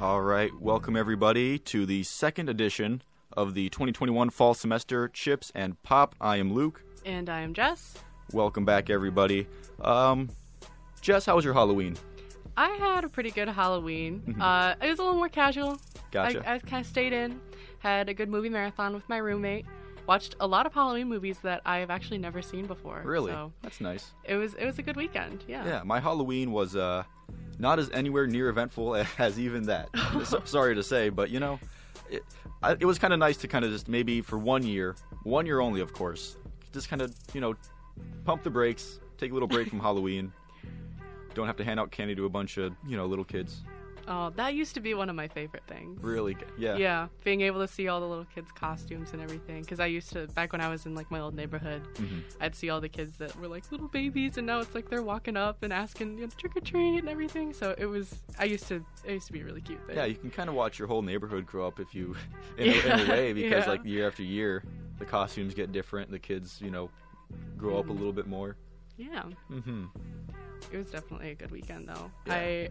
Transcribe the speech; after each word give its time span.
All 0.00 0.22
right, 0.22 0.50
welcome 0.58 0.96
everybody 0.96 1.58
to 1.58 1.84
the 1.84 2.04
second 2.04 2.48
edition 2.48 3.02
of 3.34 3.52
the 3.52 3.68
2021 3.68 4.30
fall 4.30 4.54
semester 4.54 5.08
Chips 5.08 5.52
and 5.54 5.80
Pop. 5.82 6.14
I 6.18 6.36
am 6.36 6.54
Luke. 6.54 6.82
And 7.04 7.28
I 7.28 7.40
am 7.40 7.52
Jess. 7.52 7.98
Welcome 8.32 8.64
back, 8.64 8.88
everybody. 8.88 9.46
Um, 9.82 10.30
Jess, 11.02 11.26
how 11.26 11.36
was 11.36 11.44
your 11.44 11.52
Halloween? 11.52 11.98
I 12.56 12.70
had 12.70 13.04
a 13.04 13.10
pretty 13.10 13.30
good 13.30 13.48
Halloween. 13.48 14.36
Uh, 14.40 14.74
it 14.80 14.88
was 14.88 14.98
a 14.98 15.02
little 15.02 15.18
more 15.18 15.28
casual. 15.28 15.72
Mm-hmm. 15.72 15.98
Gotcha. 16.12 16.48
I, 16.48 16.54
I 16.54 16.58
kind 16.60 16.80
of 16.80 16.86
stayed 16.86 17.12
in, 17.12 17.38
had 17.80 18.08
a 18.08 18.14
good 18.14 18.30
movie 18.30 18.48
marathon 18.48 18.94
with 18.94 19.06
my 19.06 19.18
roommate, 19.18 19.66
watched 20.10 20.34
a 20.40 20.46
lot 20.46 20.66
of 20.66 20.74
Halloween 20.74 21.08
movies 21.08 21.38
that 21.44 21.60
I 21.64 21.78
have 21.78 21.88
actually 21.88 22.18
never 22.18 22.42
seen 22.42 22.66
before. 22.66 23.00
Really? 23.04 23.30
So 23.30 23.52
That's 23.62 23.80
nice. 23.80 24.10
it 24.24 24.34
was 24.34 24.54
it 24.54 24.66
was 24.66 24.76
a 24.80 24.82
good 24.82 24.96
weekend. 24.96 25.44
Yeah. 25.46 25.64
Yeah, 25.64 25.82
my 25.84 26.00
Halloween 26.00 26.50
was 26.50 26.74
uh, 26.74 27.04
not 27.60 27.78
as 27.78 27.88
anywhere 27.92 28.26
near 28.26 28.48
eventful 28.48 28.96
as 29.18 29.38
even 29.38 29.62
that. 29.66 29.88
so, 30.24 30.42
sorry 30.44 30.74
to 30.74 30.82
say, 30.82 31.10
but 31.10 31.30
you 31.30 31.38
know, 31.38 31.60
it, 32.10 32.24
I, 32.60 32.72
it 32.72 32.84
was 32.84 32.98
kind 32.98 33.12
of 33.12 33.20
nice 33.20 33.36
to 33.36 33.46
kind 33.46 33.64
of 33.64 33.70
just 33.70 33.86
maybe 33.86 34.20
for 34.20 34.36
one 34.36 34.64
year, 34.64 34.96
one 35.22 35.46
year 35.46 35.60
only, 35.60 35.80
of 35.80 35.92
course, 35.92 36.36
just 36.72 36.88
kind 36.88 37.02
of 37.02 37.14
you 37.32 37.40
know, 37.40 37.54
pump 38.24 38.42
the 38.42 38.50
brakes, 38.50 38.98
take 39.16 39.30
a 39.30 39.34
little 39.34 39.46
break 39.48 39.68
from 39.68 39.78
Halloween. 39.88 40.32
Don't 41.34 41.46
have 41.46 41.56
to 41.58 41.64
hand 41.64 41.78
out 41.78 41.92
candy 41.92 42.16
to 42.16 42.24
a 42.24 42.28
bunch 42.28 42.58
of 42.58 42.72
you 42.84 42.96
know 42.96 43.06
little 43.06 43.24
kids. 43.24 43.62
Oh, 44.12 44.30
that 44.30 44.54
used 44.54 44.74
to 44.74 44.80
be 44.80 44.92
one 44.94 45.08
of 45.08 45.14
my 45.14 45.28
favorite 45.28 45.62
things. 45.68 46.02
Really, 46.02 46.34
good. 46.34 46.48
yeah. 46.58 46.76
Yeah, 46.76 47.06
being 47.22 47.42
able 47.42 47.60
to 47.60 47.68
see 47.68 47.86
all 47.86 48.00
the 48.00 48.06
little 48.08 48.24
kids' 48.24 48.50
costumes 48.50 49.12
and 49.12 49.22
everything. 49.22 49.62
Because 49.62 49.78
I 49.78 49.86
used 49.86 50.10
to, 50.14 50.26
back 50.28 50.50
when 50.50 50.60
I 50.60 50.68
was 50.68 50.84
in 50.84 50.96
like 50.96 51.08
my 51.12 51.20
old 51.20 51.34
neighborhood, 51.36 51.82
Mhm. 51.94 52.22
I'd 52.40 52.56
see 52.56 52.70
all 52.70 52.80
the 52.80 52.88
kids 52.88 53.18
that 53.18 53.36
were 53.36 53.46
like 53.46 53.70
little 53.70 53.86
babies, 53.86 54.36
and 54.36 54.48
now 54.48 54.58
it's 54.58 54.74
like 54.74 54.90
they're 54.90 55.04
walking 55.04 55.36
up 55.36 55.62
and 55.62 55.72
asking 55.72 56.18
you 56.18 56.24
know, 56.24 56.30
trick 56.36 56.56
or 56.56 56.60
treat 56.60 56.98
and 56.98 57.08
everything. 57.08 57.52
So 57.52 57.72
it 57.78 57.86
was, 57.86 58.12
I 58.36 58.46
used 58.46 58.66
to, 58.66 58.84
it 59.04 59.12
used 59.12 59.28
to 59.28 59.32
be 59.32 59.44
really 59.44 59.60
cute. 59.60 59.78
There. 59.86 59.94
Yeah, 59.94 60.04
you 60.06 60.16
can 60.16 60.30
kind 60.30 60.48
of 60.48 60.56
watch 60.56 60.76
your 60.78 60.88
whole 60.88 61.02
neighborhood 61.02 61.46
grow 61.46 61.64
up 61.68 61.78
if 61.78 61.94
you, 61.94 62.16
in, 62.58 62.68
a, 62.70 62.72
in 62.94 63.00
a 63.08 63.10
way, 63.12 63.32
because 63.32 63.64
yeah. 63.66 63.70
like 63.70 63.84
year 63.84 64.08
after 64.08 64.24
year, 64.24 64.64
the 64.98 65.04
costumes 65.04 65.54
get 65.54 65.70
different. 65.70 66.10
The 66.10 66.18
kids, 66.18 66.60
you 66.60 66.72
know, 66.72 66.90
grow 67.56 67.78
up 67.78 67.86
a 67.88 67.92
Mhm. 67.92 67.98
little 67.98 68.12
bit 68.12 68.26
more. 68.26 68.56
yeah. 68.96 69.22
Mm-hmm. 69.52 69.84
It 70.72 70.76
was 70.78 70.90
definitely 70.90 71.30
a 71.30 71.34
good 71.36 71.52
weekend 71.52 71.88
though. 71.88 72.10
Yeah. 72.26 72.34
I, 72.34 72.68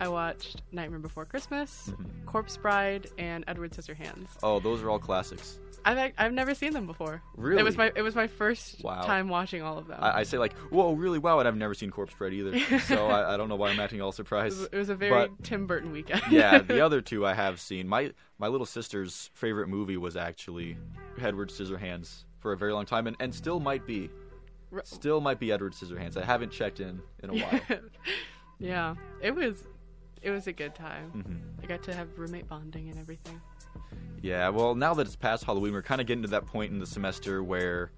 I 0.00 0.08
watched 0.08 0.62
Nightmare 0.72 0.98
Before 0.98 1.24
Christmas, 1.24 1.90
Mhm. 1.90 2.24
Corpse 2.26 2.56
Bride, 2.56 3.06
and 3.18 3.44
Edward 3.48 3.72
Scissorhands. 3.72 4.28
Oh, 4.42 4.60
those 4.60 4.82
are 4.82 4.90
all 4.90 4.98
classics. 4.98 5.58
I've 5.84 6.12
I've 6.18 6.32
never 6.32 6.54
seen 6.54 6.72
them 6.72 6.86
before. 6.86 7.22
Really? 7.36 7.60
It 7.60 7.64
was 7.64 7.76
my 7.76 7.92
it 7.94 8.02
was 8.02 8.14
my 8.16 8.26
first 8.26 8.82
Wow. 8.82 9.02
time 9.02 9.28
watching 9.28 9.62
all 9.62 9.78
of 9.78 9.86
them. 9.86 9.98
I, 10.02 10.18
I 10.18 10.22
say 10.24 10.36
like, 10.36 10.52
whoa, 10.70 10.92
really? 10.94 11.18
Wow, 11.20 11.38
and 11.38 11.46
I've 11.46 11.56
never 11.56 11.74
seen 11.74 11.90
Corpse 11.90 12.12
Bride 12.14 12.32
either, 12.32 12.58
so 12.80 13.06
I, 13.06 13.34
I 13.34 13.36
don't 13.36 13.48
know 13.48 13.54
why 13.56 13.70
I'm 13.70 13.78
acting 13.78 14.00
all 14.00 14.08
it, 14.08 14.10
was, 14.10 14.16
surprised. 14.16 14.68
it 14.72 14.76
was 14.76 14.88
a 14.88 14.96
very 14.96 15.10
But- 15.12 15.44
Tim 15.44 15.66
Burton 15.66 15.92
weekend. 15.92 16.22
yeah, 16.30 16.58
the 16.58 16.80
other 16.84 17.00
two 17.00 17.24
I 17.24 17.34
have 17.34 17.60
seen. 17.60 17.86
My 17.88 18.12
my 18.38 18.48
little 18.48 18.66
sister's 18.66 19.30
favorite 19.34 19.68
movie 19.68 19.96
was 19.96 20.16
actually 20.16 20.76
Edward 21.20 21.50
Scissorhands 21.50 22.24
for 22.40 22.52
a 22.52 22.56
very 22.56 22.72
long 22.72 22.84
time, 22.84 23.06
and, 23.06 23.16
and 23.20 23.34
still 23.34 23.60
might 23.60 23.86
be. 23.86 24.10
Still 24.82 25.20
might 25.20 25.38
be 25.38 25.52
Edward 25.52 25.72
Scissorhands. 25.72 26.16
I 26.20 26.24
haven't 26.24 26.50
checked 26.50 26.80
in 26.80 27.00
in 27.22 27.30
a 27.30 27.34
while. 27.34 27.60
yeah, 28.58 28.94
it 29.22 29.34
was 29.34 29.66
it 30.22 30.30
was 30.30 30.46
a 30.46 30.52
good 30.52 30.74
time. 30.74 31.12
Mhm. 31.14 31.62
I 31.62 31.66
got 31.66 31.82
to 31.84 31.94
have 31.94 32.08
roommate 32.18 32.48
bonding 32.48 32.88
and 32.90 32.98
everything. 32.98 33.40
Yeah, 34.22 34.48
well, 34.48 34.74
now 34.74 34.94
that 34.94 35.06
it's 35.06 35.16
past 35.16 35.44
Halloween, 35.44 35.72
we're 35.72 35.82
kind 35.82 36.00
of 36.00 36.06
getting 36.06 36.22
to 36.22 36.28
that 36.30 36.46
point 36.46 36.72
in 36.72 36.78
the 36.78 36.86
semester 36.86 37.42
where, 37.44 37.90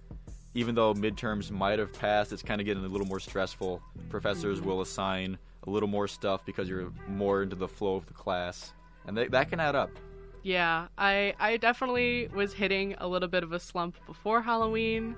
even 0.55 0.74
though 0.74 0.92
midterms 0.94 1.50
might 1.50 1.78
have 1.78 1.92
passed, 1.92 2.33
it's 2.33 2.42
kind 2.42 2.61
of 2.61 2.64
getting 2.64 2.84
a 2.84 2.89
little 2.89 3.06
more 3.06 3.20
stressful. 3.20 3.80
Professors 4.11 4.61
will 4.61 4.80
assign 4.80 5.39
a 5.66 5.70
little 5.70 5.89
more 5.89 6.08
stuff 6.08 6.44
because 6.44 6.69
you're 6.69 6.92
more 7.06 7.42
into 7.42 7.56
the 7.56 7.69
flow 7.69 7.96
of 7.96 8.06
the 8.06 8.14
class, 8.14 8.72
and 9.06 9.16
they, 9.16 9.28
that 9.28 9.48
can 9.48 9.61
add 9.61 9.74
up. 9.74 9.91
Yeah, 10.42 10.89
I 10.96 11.34
I 11.39 11.56
definitely 11.56 12.29
was 12.35 12.52
hitting 12.52 12.95
a 12.98 13.08
little 13.08 13.29
bit 13.29 13.42
of 13.42 13.52
a 13.52 13.58
slump 13.61 13.96
before 14.06 14.40
Halloween, 14.42 15.17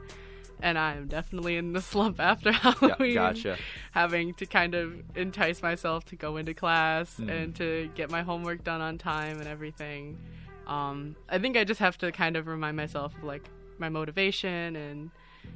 and 0.62 0.78
I 0.78 0.94
am 0.94 1.06
definitely 1.08 1.56
in 1.56 1.72
the 1.72 1.80
slump 1.80 2.20
after 2.20 2.52
Halloween. 2.64 3.14
gotcha. 3.14 3.56
Having 3.92 4.34
to 4.34 4.46
kind 4.46 4.74
of 4.74 4.92
entice 5.16 5.62
myself 5.62 6.04
to 6.06 6.16
go 6.16 6.36
into 6.36 6.54
class 6.54 7.16
Mhm. 7.18 7.30
and 7.30 7.54
to 7.56 7.90
get 7.94 8.10
my 8.10 8.22
homework 8.22 8.64
done 8.64 8.80
on 8.80 8.98
time 8.98 9.38
and 9.38 9.48
everything. 9.48 10.18
Um, 10.66 11.16
I 11.28 11.38
think 11.38 11.56
I 11.56 11.64
just 11.64 11.80
have 11.80 11.98
to 11.98 12.12
kind 12.12 12.36
of 12.36 12.46
remind 12.46 12.76
myself 12.76 13.14
of 13.16 13.24
like 13.24 13.48
my 13.78 13.88
motivation 13.88 14.76
and 14.76 15.10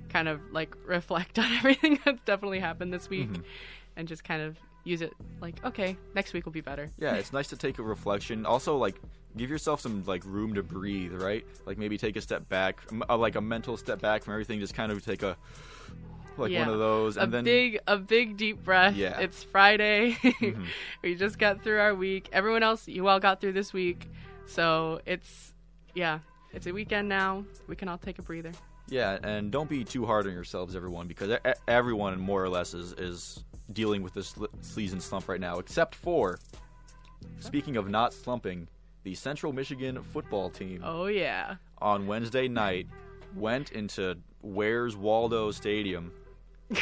kind 0.09 0.29
of 0.29 0.41
like 0.53 0.75
reflect 0.87 1.39
on 1.39 1.51
everything 1.53 1.99
that's 2.05 2.21
definitely 2.25 2.61
happened 2.61 2.93
this 2.93 3.09
week 3.09 3.31
Mhm. 3.31 3.43
and 3.97 4.09
just 4.09 4.25
kind 4.25 4.43
of 4.43 4.57
use 4.85 5.01
it 5.03 5.13
like 5.41 5.65
okay 5.65 5.97
next 6.15 6.33
week 6.33 6.45
will 6.45 6.53
be 6.53 6.61
better 6.61 6.91
Yeah, 6.99 7.15
it's 7.15 7.33
nice 7.33 7.49
to 7.49 7.57
take 7.57 7.79
a 7.79 7.83
reflection. 7.83 8.45
Also, 8.47 8.77
like, 8.77 9.01
give 9.37 9.51
yourself 9.51 9.81
some 9.81 10.05
like 10.07 10.25
room 10.25 10.55
to 10.55 10.63
breathe, 10.63 11.13
right? 11.15 11.45
Like 11.67 11.79
maybe 11.79 11.97
take 11.99 12.17
a 12.17 12.21
step 12.21 12.49
back, 12.49 12.81
m- 12.93 13.03
uh, 13.09 13.17
like 13.17 13.35
a 13.37 13.41
mental 13.41 13.77
step 13.77 14.01
back 14.01 14.23
from 14.23 14.35
everything. 14.35 14.61
Just 14.61 14.75
kind 14.75 14.93
of 14.93 15.05
take 15.05 15.23
a 15.23 15.37
like 16.37 16.51
Yeah. 16.51 16.61
one 16.67 16.71
of 16.71 16.79
those, 16.79 17.17
a 17.17 17.27
then 17.27 17.45
big 17.45 17.79
a 17.87 17.97
big 17.97 18.37
deep 18.37 18.63
breath 18.65 18.95
Yeah. 18.97 19.21
it's 19.21 19.43
friday 19.45 20.13
Mhm. 20.23 20.67
we 21.03 21.15
just 21.15 21.39
got 21.39 21.63
through 21.63 21.79
our 21.79 21.95
week 21.95 22.29
everyone 22.33 22.65
else 22.65 22.89
you 22.89 23.07
all 23.07 23.21
got 23.21 23.41
through 23.41 23.53
this 23.53 23.73
week 23.73 24.11
so 24.47 25.01
it's 25.07 25.55
yeah 25.95 26.19
it's 26.53 26.67
a 26.67 26.73
weekend 26.73 27.09
now 27.09 27.45
we 27.69 27.77
can 27.77 27.89
all 27.89 27.99
take 27.99 28.19
a 28.19 28.23
breather 28.23 28.51
Yeah, 28.89 29.17
and 29.23 29.51
don't 29.53 29.69
be 29.71 29.85
too 29.85 30.05
hard 30.07 30.27
on 30.27 30.33
yourselves, 30.35 30.75
everyone, 30.77 31.07
because 31.09 31.39
everyone 31.69 32.19
more 32.21 32.43
or 32.45 32.49
less 32.51 32.75
is, 32.75 32.93
is 32.95 33.43
dealing 33.73 34.03
with 34.03 34.15
this 34.15 34.35
season 34.61 35.01
slump 35.01 35.29
right 35.29 35.41
now, 35.41 35.59
except 35.59 35.95
for, 35.95 36.39
speaking 37.41 37.77
of 37.77 37.89
not 37.89 38.13
slumping, 38.13 38.69
the 39.05 39.15
Central 39.15 39.53
Michigan 39.53 40.03
football 40.13 40.49
team 40.51 40.81
oh 40.85 41.07
yeah 41.07 41.57
on 41.79 42.07
Wednesday 42.07 42.49
night 42.49 42.87
went 43.37 43.73
into 43.73 44.17
Where's 44.41 44.97
Waldo 44.97 45.51
Stadium, 45.51 46.11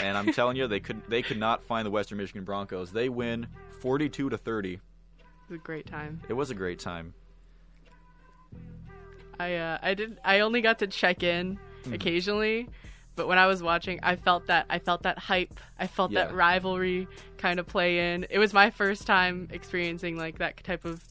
and 0.00 0.16
I'm 0.16 0.32
telling 0.32 0.56
you, 0.56 0.66
they 0.68 0.78
could 0.80 1.02
they 1.08 1.22
could 1.22 1.38
not 1.38 1.64
find 1.64 1.84
the 1.86 1.90
Western 1.90 2.18
Michigan 2.18 2.44
Broncos. 2.44 2.92
They 2.92 3.08
win 3.08 3.46
42 3.80 4.28
to 4.30 4.38
30. 4.38 4.74
it 4.74 4.80
was 5.48 5.56
a 5.56 5.58
great 5.58 5.86
time 5.86 6.20
It 6.28 6.32
was 6.34 6.50
a 6.50 6.54
great 6.54 6.78
time. 6.78 7.12
i 9.40 9.54
uh 9.56 9.78
i 9.82 9.94
did 9.94 10.18
i 10.24 10.40
only 10.40 10.60
got 10.60 10.78
to 10.80 10.86
check 10.86 11.22
in 11.22 11.58
Mm-hmm. 11.82 11.94
occasionally 11.94 12.68
but 13.16 13.26
when 13.28 13.38
i 13.38 13.46
was 13.46 13.62
watching 13.62 13.98
i 14.02 14.16
felt 14.16 14.46
that 14.46 14.66
i 14.70 14.78
felt 14.78 15.02
that 15.02 15.18
hype 15.18 15.58
i 15.78 15.86
felt 15.86 16.12
that 16.12 16.34
rivalry 16.34 17.06
kind 17.38 17.58
of 17.60 17.66
play 17.66 18.12
in 18.14 18.26
it 18.30 18.38
was 18.38 18.52
my 18.52 18.70
first 18.70 19.06
time 19.06 19.48
experiencing 19.52 20.16
like 20.16 20.38
that 20.38 20.62
type 20.64 20.84
of 20.84 21.02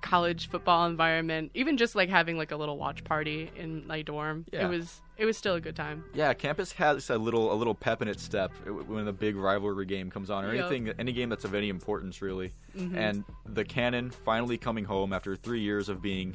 college 0.00 0.48
football 0.48 0.86
environment 0.86 1.50
even 1.52 1.76
just 1.76 1.94
like 1.94 2.08
having 2.08 2.38
like 2.38 2.52
a 2.52 2.56
little 2.56 2.78
watch 2.78 3.04
party 3.04 3.50
in 3.56 3.86
my 3.86 4.00
dorm 4.00 4.46
Yeah. 4.50 4.64
it 4.66 4.70
was 4.70 5.02
it 5.18 5.26
was 5.26 5.36
still 5.36 5.54
a 5.56 5.60
good 5.60 5.76
time 5.76 6.02
Yeah, 6.14 6.32
campus 6.32 6.72
has 6.72 7.10
a 7.10 7.18
little 7.18 7.52
a 7.52 7.56
little 7.56 7.74
pep 7.74 8.00
in 8.00 8.08
its 8.08 8.22
step 8.22 8.50
when 8.86 9.04
the 9.04 9.12
big 9.12 9.36
rivalry 9.36 9.84
game 9.84 10.10
comes 10.10 10.30
on, 10.30 10.46
or 10.46 10.54
Yep. 10.54 10.64
anything 10.70 10.94
any 10.98 11.12
game 11.12 11.28
that's 11.28 11.44
of 11.44 11.54
any 11.54 11.68
importance 11.68 12.22
really. 12.22 12.54
Mhm. 12.74 12.96
And 12.96 13.24
the 13.44 13.62
Cannon 13.62 14.08
finally 14.10 14.56
coming 14.56 14.86
home 14.86 15.12
after 15.12 15.36
three 15.36 15.60
years 15.60 15.90
of 15.90 16.00
being 16.00 16.34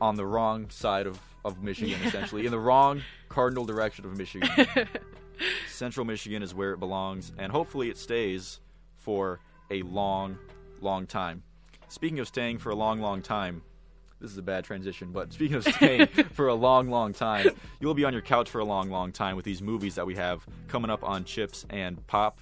on 0.00 0.14
the 0.14 0.24
wrong 0.24 0.70
side 0.70 1.08
of, 1.08 1.18
of 1.44 1.62
Michigan, 1.62 2.00
essentially 2.04 2.46
in 2.46 2.50
the 2.50 2.58
wrong 2.58 3.02
cardinal 3.28 3.64
direction 3.64 4.04
of 4.04 4.16
Michigan. 4.16 4.48
Central 5.68 6.06
Michigan 6.06 6.42
is 6.42 6.54
where 6.54 6.72
it 6.72 6.78
belongs, 6.78 7.32
and 7.38 7.50
hopefully 7.50 7.90
it 7.90 7.98
stays 7.98 8.60
for 8.96 9.40
a 9.70 9.82
long, 9.82 10.38
long 10.80 11.06
time. 11.06 11.42
Speaking 11.88 12.20
of 12.20 12.28
staying 12.28 12.58
for 12.58 12.70
a 12.70 12.74
long, 12.74 13.00
long 13.00 13.22
time, 13.22 13.62
this 14.20 14.30
is 14.30 14.38
a 14.38 14.42
bad 14.42 14.64
transition, 14.64 15.10
but 15.10 15.32
speaking 15.32 15.56
of 15.56 15.64
staying 15.64 16.06
for 16.32 16.46
a 16.46 16.54
long, 16.54 16.88
long 16.88 17.12
time, 17.12 17.48
you'll 17.80 17.94
be 17.94 18.04
on 18.04 18.12
your 18.12 18.22
couch 18.22 18.48
for 18.48 18.60
a 18.60 18.64
long, 18.64 18.88
long 18.88 19.10
time 19.10 19.34
with 19.34 19.44
these 19.44 19.60
movies 19.60 19.96
that 19.96 20.06
we 20.06 20.14
have 20.14 20.46
coming 20.68 20.90
up 20.90 21.02
on 21.02 21.24
Chips 21.24 21.66
and 21.70 22.06
Pop. 22.06 22.38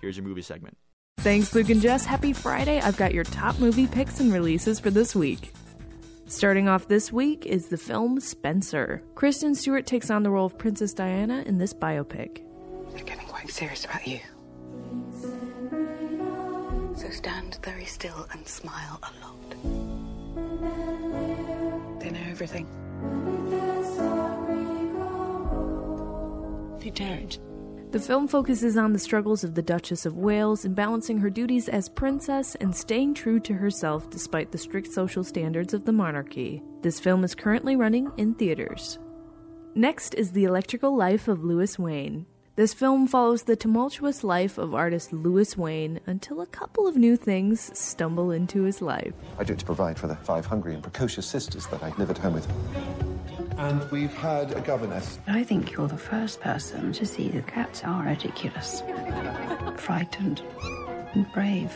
Here's 0.00 0.16
your 0.16 0.24
movie 0.24 0.42
segment. 0.42 0.76
Thanks, 1.18 1.54
Luke 1.54 1.70
and 1.70 1.80
Jess. 1.80 2.04
Happy 2.04 2.32
Friday. 2.32 2.80
I've 2.80 2.96
got 2.96 3.14
your 3.14 3.24
top 3.24 3.58
movie 3.58 3.86
picks 3.86 4.20
and 4.20 4.32
releases 4.32 4.78
for 4.78 4.90
this 4.90 5.14
week. 5.14 5.52
Starting 6.26 6.68
off 6.68 6.88
this 6.88 7.12
week 7.12 7.44
is 7.44 7.68
the 7.68 7.76
film 7.76 8.18
Spencer. 8.18 9.02
Kristen 9.14 9.54
Stewart 9.54 9.86
takes 9.86 10.08
on 10.10 10.22
the 10.22 10.30
role 10.30 10.46
of 10.46 10.56
Princess 10.56 10.94
Diana 10.94 11.42
in 11.46 11.58
this 11.58 11.74
biopic. 11.74 12.40
They're 12.92 13.04
getting 13.04 13.26
quite 13.26 13.50
serious 13.50 13.84
about 13.84 14.06
you. 14.06 14.20
So 16.96 17.10
stand 17.10 17.58
very 17.62 17.84
still 17.84 18.26
and 18.32 18.48
smile 18.48 18.98
a 19.02 19.10
lot. 19.22 19.50
They 22.00 22.10
know 22.10 22.26
everything. 22.30 22.66
They 26.80 26.90
don't. 26.90 27.38
The 27.94 28.00
film 28.00 28.26
focuses 28.26 28.76
on 28.76 28.92
the 28.92 28.98
struggles 28.98 29.44
of 29.44 29.54
the 29.54 29.62
Duchess 29.62 30.04
of 30.04 30.16
Wales 30.16 30.64
in 30.64 30.74
balancing 30.74 31.18
her 31.18 31.30
duties 31.30 31.68
as 31.68 31.88
princess 31.88 32.56
and 32.56 32.74
staying 32.74 33.14
true 33.14 33.38
to 33.38 33.54
herself 33.54 34.10
despite 34.10 34.50
the 34.50 34.58
strict 34.58 34.92
social 34.92 35.22
standards 35.22 35.72
of 35.72 35.84
the 35.84 35.92
monarchy. 35.92 36.60
This 36.82 36.98
film 36.98 37.22
is 37.22 37.36
currently 37.36 37.76
running 37.76 38.10
in 38.16 38.34
theaters. 38.34 38.98
Next 39.76 40.12
is 40.14 40.32
The 40.32 40.42
Electrical 40.42 40.96
Life 40.96 41.28
of 41.28 41.44
Louis 41.44 41.78
Wain. 41.78 42.26
This 42.56 42.74
film 42.74 43.06
follows 43.06 43.44
the 43.44 43.54
tumultuous 43.54 44.24
life 44.24 44.58
of 44.58 44.74
artist 44.74 45.12
Louis 45.12 45.56
Wain 45.56 46.00
until 46.04 46.40
a 46.40 46.46
couple 46.46 46.88
of 46.88 46.96
new 46.96 47.16
things 47.16 47.70
stumble 47.78 48.32
into 48.32 48.64
his 48.64 48.82
life. 48.82 49.14
I 49.38 49.44
do 49.44 49.52
it 49.52 49.60
to 49.60 49.64
provide 49.64 50.00
for 50.00 50.08
the 50.08 50.16
five 50.16 50.46
hungry 50.46 50.74
and 50.74 50.82
precocious 50.82 51.26
sisters 51.26 51.68
that 51.68 51.84
I 51.84 51.94
live 51.96 52.10
at 52.10 52.18
home 52.18 52.34
with. 52.34 53.13
And 53.56 53.88
we've 53.90 54.14
had 54.14 54.52
a 54.52 54.60
governess. 54.60 55.18
I 55.26 55.44
think 55.44 55.72
you're 55.72 55.88
the 55.88 55.96
first 55.96 56.40
person 56.40 56.92
to 56.92 57.06
see 57.06 57.28
that 57.28 57.46
cats 57.46 57.84
are 57.84 58.04
ridiculous, 58.04 58.82
frightened, 59.76 60.42
and 61.14 61.30
brave. 61.32 61.72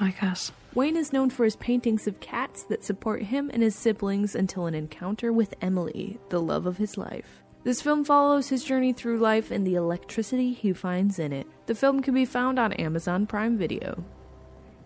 Like 0.00 0.22
us. 0.22 0.52
Wain 0.74 0.96
is 0.96 1.12
known 1.12 1.28
for 1.28 1.44
his 1.44 1.56
paintings 1.56 2.06
of 2.06 2.20
cats 2.20 2.62
that 2.64 2.84
support 2.84 3.22
him 3.22 3.50
and 3.52 3.62
his 3.62 3.74
siblings 3.74 4.34
until 4.34 4.66
an 4.66 4.74
encounter 4.74 5.32
with 5.32 5.54
Emily, 5.60 6.18
the 6.30 6.40
love 6.40 6.66
of 6.66 6.78
his 6.78 6.96
life. 6.96 7.42
This 7.64 7.82
film 7.82 8.04
follows 8.04 8.48
his 8.48 8.64
journey 8.64 8.92
through 8.92 9.18
life 9.18 9.50
and 9.50 9.66
the 9.66 9.74
electricity 9.74 10.52
he 10.52 10.72
finds 10.72 11.18
in 11.18 11.32
it. 11.32 11.46
The 11.66 11.74
film 11.74 12.00
can 12.00 12.14
be 12.14 12.24
found 12.24 12.58
on 12.58 12.72
Amazon 12.74 13.26
Prime 13.26 13.58
Video. 13.58 14.04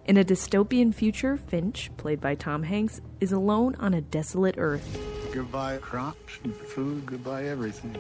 In 0.07 0.17
a 0.17 0.25
dystopian 0.25 0.93
future, 0.93 1.37
Finch, 1.37 1.91
played 1.97 2.21
by 2.21 2.35
Tom 2.35 2.65
Hanks, 2.65 3.01
is 3.21 3.31
alone 3.31 3.77
on 3.77 3.95
a 3.95 4.01
desolate 4.01 4.57
Earth. 4.59 5.22
Goodbye 5.33 5.79
crops 5.79 6.39
and 6.45 6.55
food, 6.55 7.07
goodbye 7.07 7.45
everything. 7.47 7.97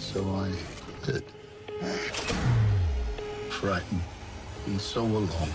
So 0.00 0.24
I 0.34 0.50
did. 1.06 1.22
Frightened 3.48 4.00
and 4.66 4.80
so 4.80 5.02
alone. 5.02 5.50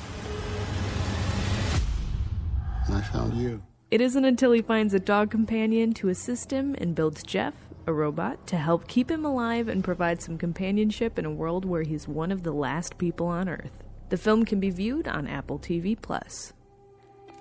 And 2.88 2.96
I 2.96 3.02
found 3.02 3.34
you. 3.34 3.62
It 3.92 4.00
isn't 4.00 4.24
until 4.24 4.54
he 4.54 4.62
finds 4.62 4.94
a 4.94 5.00
dog 5.00 5.30
companion 5.30 5.94
to 5.96 6.08
assist 6.08 6.52
him 6.52 6.76
and 6.78 6.96
builds 6.96 7.22
Jeff, 7.22 7.54
a 7.86 7.92
robot, 7.92 8.48
to 8.48 8.56
help 8.56 8.88
keep 8.88 9.12
him 9.12 9.26
alive 9.26 9.68
and 9.68 9.84
provide 9.84 10.22
some 10.22 10.38
companionship 10.38 11.20
in 11.20 11.26
a 11.26 11.32
world 11.32 11.66
where 11.66 11.84
he's 11.84 12.08
one 12.08 12.32
of 12.32 12.44
the 12.44 12.54
last 12.54 12.98
people 12.98 13.28
on 13.28 13.50
Earth. 13.50 13.84
The 14.08 14.18
film 14.18 14.46
can 14.46 14.62
be 14.62 14.70
viewed 14.70 15.10
on 15.10 15.28
Apple 15.28 15.60
TV 15.60 16.02
Plus. 16.02 16.54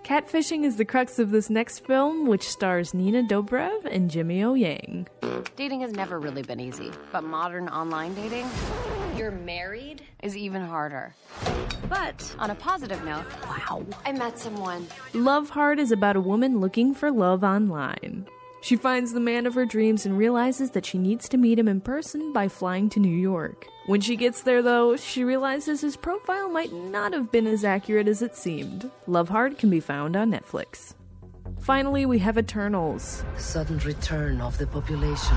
Catfishing 0.05 0.65
is 0.65 0.77
the 0.77 0.85
crux 0.85 1.19
of 1.19 1.31
this 1.31 1.49
next 1.49 1.87
film, 1.87 2.27
which 2.27 2.47
stars 2.47 2.93
Nina 2.93 3.23
Dobrev 3.23 3.87
and 3.87 4.11
Jimmy 4.11 4.45
O 4.45 4.53
Yang. 4.53 5.09
Dating 5.57 5.81
has 5.81 5.93
never 5.93 6.21
really 6.21 6.43
been 6.43 6.61
easy, 6.61 6.91
but 7.11 7.25
modern 7.25 7.69
online 7.69 8.15
dating 8.15 8.47
You're 9.17 9.31
married? 9.31 10.03
is 10.23 10.37
even 10.37 10.61
harder. 10.63 11.15
But 11.89 12.37
On 12.39 12.51
a 12.51 12.55
positive 12.55 13.03
note, 13.05 13.25
wow, 13.45 13.83
I 14.05 14.13
met 14.13 14.39
someone. 14.39 14.87
Love 15.15 15.49
Hard 15.51 15.79
is 15.79 15.91
about 15.91 16.17
a 16.17 16.21
woman 16.21 16.61
looking 16.61 16.93
for 16.95 17.11
love 17.11 17.43
online. 17.43 18.27
She 18.65 18.77
finds 18.77 19.13
the 19.13 19.21
man 19.21 19.45
of 19.45 19.53
her 19.57 19.67
dreams 19.67 20.07
and 20.07 20.17
realizes 20.17 20.71
that 20.71 20.87
she 20.87 20.97
needs 20.97 21.29
to 21.29 21.37
meet 21.37 21.59
him 21.59 21.69
in 21.69 21.83
person 21.83 22.33
by 22.33 22.49
flying 22.49 22.89
to 22.91 22.99
New 22.99 23.15
York. 23.15 23.67
When 23.85 24.01
she 24.01 24.17
gets 24.17 24.41
there, 24.41 24.63
though, 24.63 24.97
she 24.97 25.23
realizes 25.23 25.83
his 25.83 25.99
profile 25.99 26.49
might 26.49 26.73
not 26.73 27.13
have 27.13 27.31
been 27.31 27.47
as 27.47 27.63
accurate 27.63 28.09
as 28.09 28.23
it 28.23 28.35
seemed. 28.35 28.91
Love 29.07 29.29
Hard 29.29 29.59
can 29.59 29.69
be 29.69 29.81
found 29.81 30.17
on 30.17 30.31
Netflix. 30.31 30.95
Finally, 31.61 32.07
we 32.07 32.19
have 32.21 32.39
Eternals. 32.39 33.23
The 33.35 33.43
sudden 33.43 33.79
return 33.81 34.41
of 34.41 34.57
the 34.57 34.67
population 34.67 35.37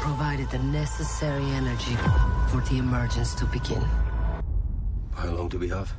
provided 0.00 0.50
the 0.50 0.58
necessary 0.58 1.44
energy 1.52 1.94
for 2.48 2.60
the 2.68 2.78
emergence 2.78 3.36
to 3.36 3.44
begin. 3.44 3.84
How 5.14 5.30
long 5.30 5.48
do 5.48 5.60
we 5.60 5.68
have? 5.68 5.92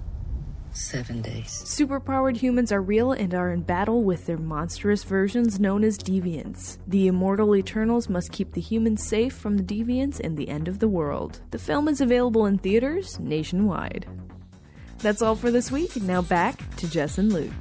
Seven 0.75 1.21
days. 1.21 1.63
Superpowered 1.65 2.35
humans 2.35 2.69
are 2.69 2.81
real 2.81 3.13
and 3.13 3.33
are 3.33 3.49
in 3.51 3.61
battle 3.61 4.03
with 4.03 4.25
their 4.25 4.37
monstrous 4.37 5.05
versions 5.05 5.57
known 5.57 5.85
as 5.85 5.97
deviants. 5.97 6.79
The 6.85 7.07
immortal 7.07 7.55
Eternals 7.55 8.09
must 8.09 8.33
keep 8.33 8.51
the 8.51 8.59
humans 8.59 9.07
safe 9.07 9.33
from 9.33 9.55
the 9.55 9.63
deviants 9.63 10.19
and 10.19 10.35
the 10.35 10.49
end 10.49 10.67
of 10.67 10.79
the 10.79 10.89
world. 10.89 11.39
The 11.51 11.59
film 11.59 11.87
is 11.87 12.01
available 12.01 12.45
in 12.45 12.57
theaters 12.57 13.17
nationwide. 13.21 14.05
That's 14.99 15.21
all 15.21 15.35
for 15.35 15.49
this 15.49 15.71
week. 15.71 15.95
Now 15.95 16.21
back 16.21 16.75
to 16.75 16.89
Jess 16.89 17.17
and 17.17 17.31
Luke. 17.31 17.53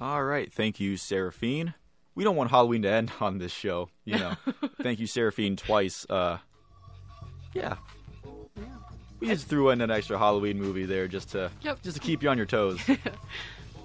All 0.00 0.24
right, 0.24 0.50
thank 0.50 0.80
you, 0.80 0.96
Seraphine. 0.96 1.74
We 2.14 2.24
don't 2.24 2.36
want 2.36 2.50
Halloween 2.50 2.80
to 2.82 2.88
end 2.88 3.12
on 3.20 3.36
this 3.36 3.52
show, 3.52 3.90
you 4.06 4.18
know. 4.18 4.36
thank 4.82 5.00
you, 5.00 5.06
Seraphine, 5.06 5.56
twice. 5.56 6.06
Uh, 6.08 6.38
yeah, 7.52 7.76
we 9.20 9.28
just 9.28 9.46
threw 9.48 9.70
in 9.70 9.80
an 9.80 9.90
extra 9.90 10.18
Halloween 10.18 10.58
movie 10.60 10.84
there 10.86 11.08
just 11.08 11.30
to 11.32 11.50
Yep. 11.62 11.82
just 11.82 11.96
to 11.96 12.02
keep 12.02 12.22
you 12.22 12.28
on 12.28 12.36
your 12.36 12.46
toes. 12.46 12.80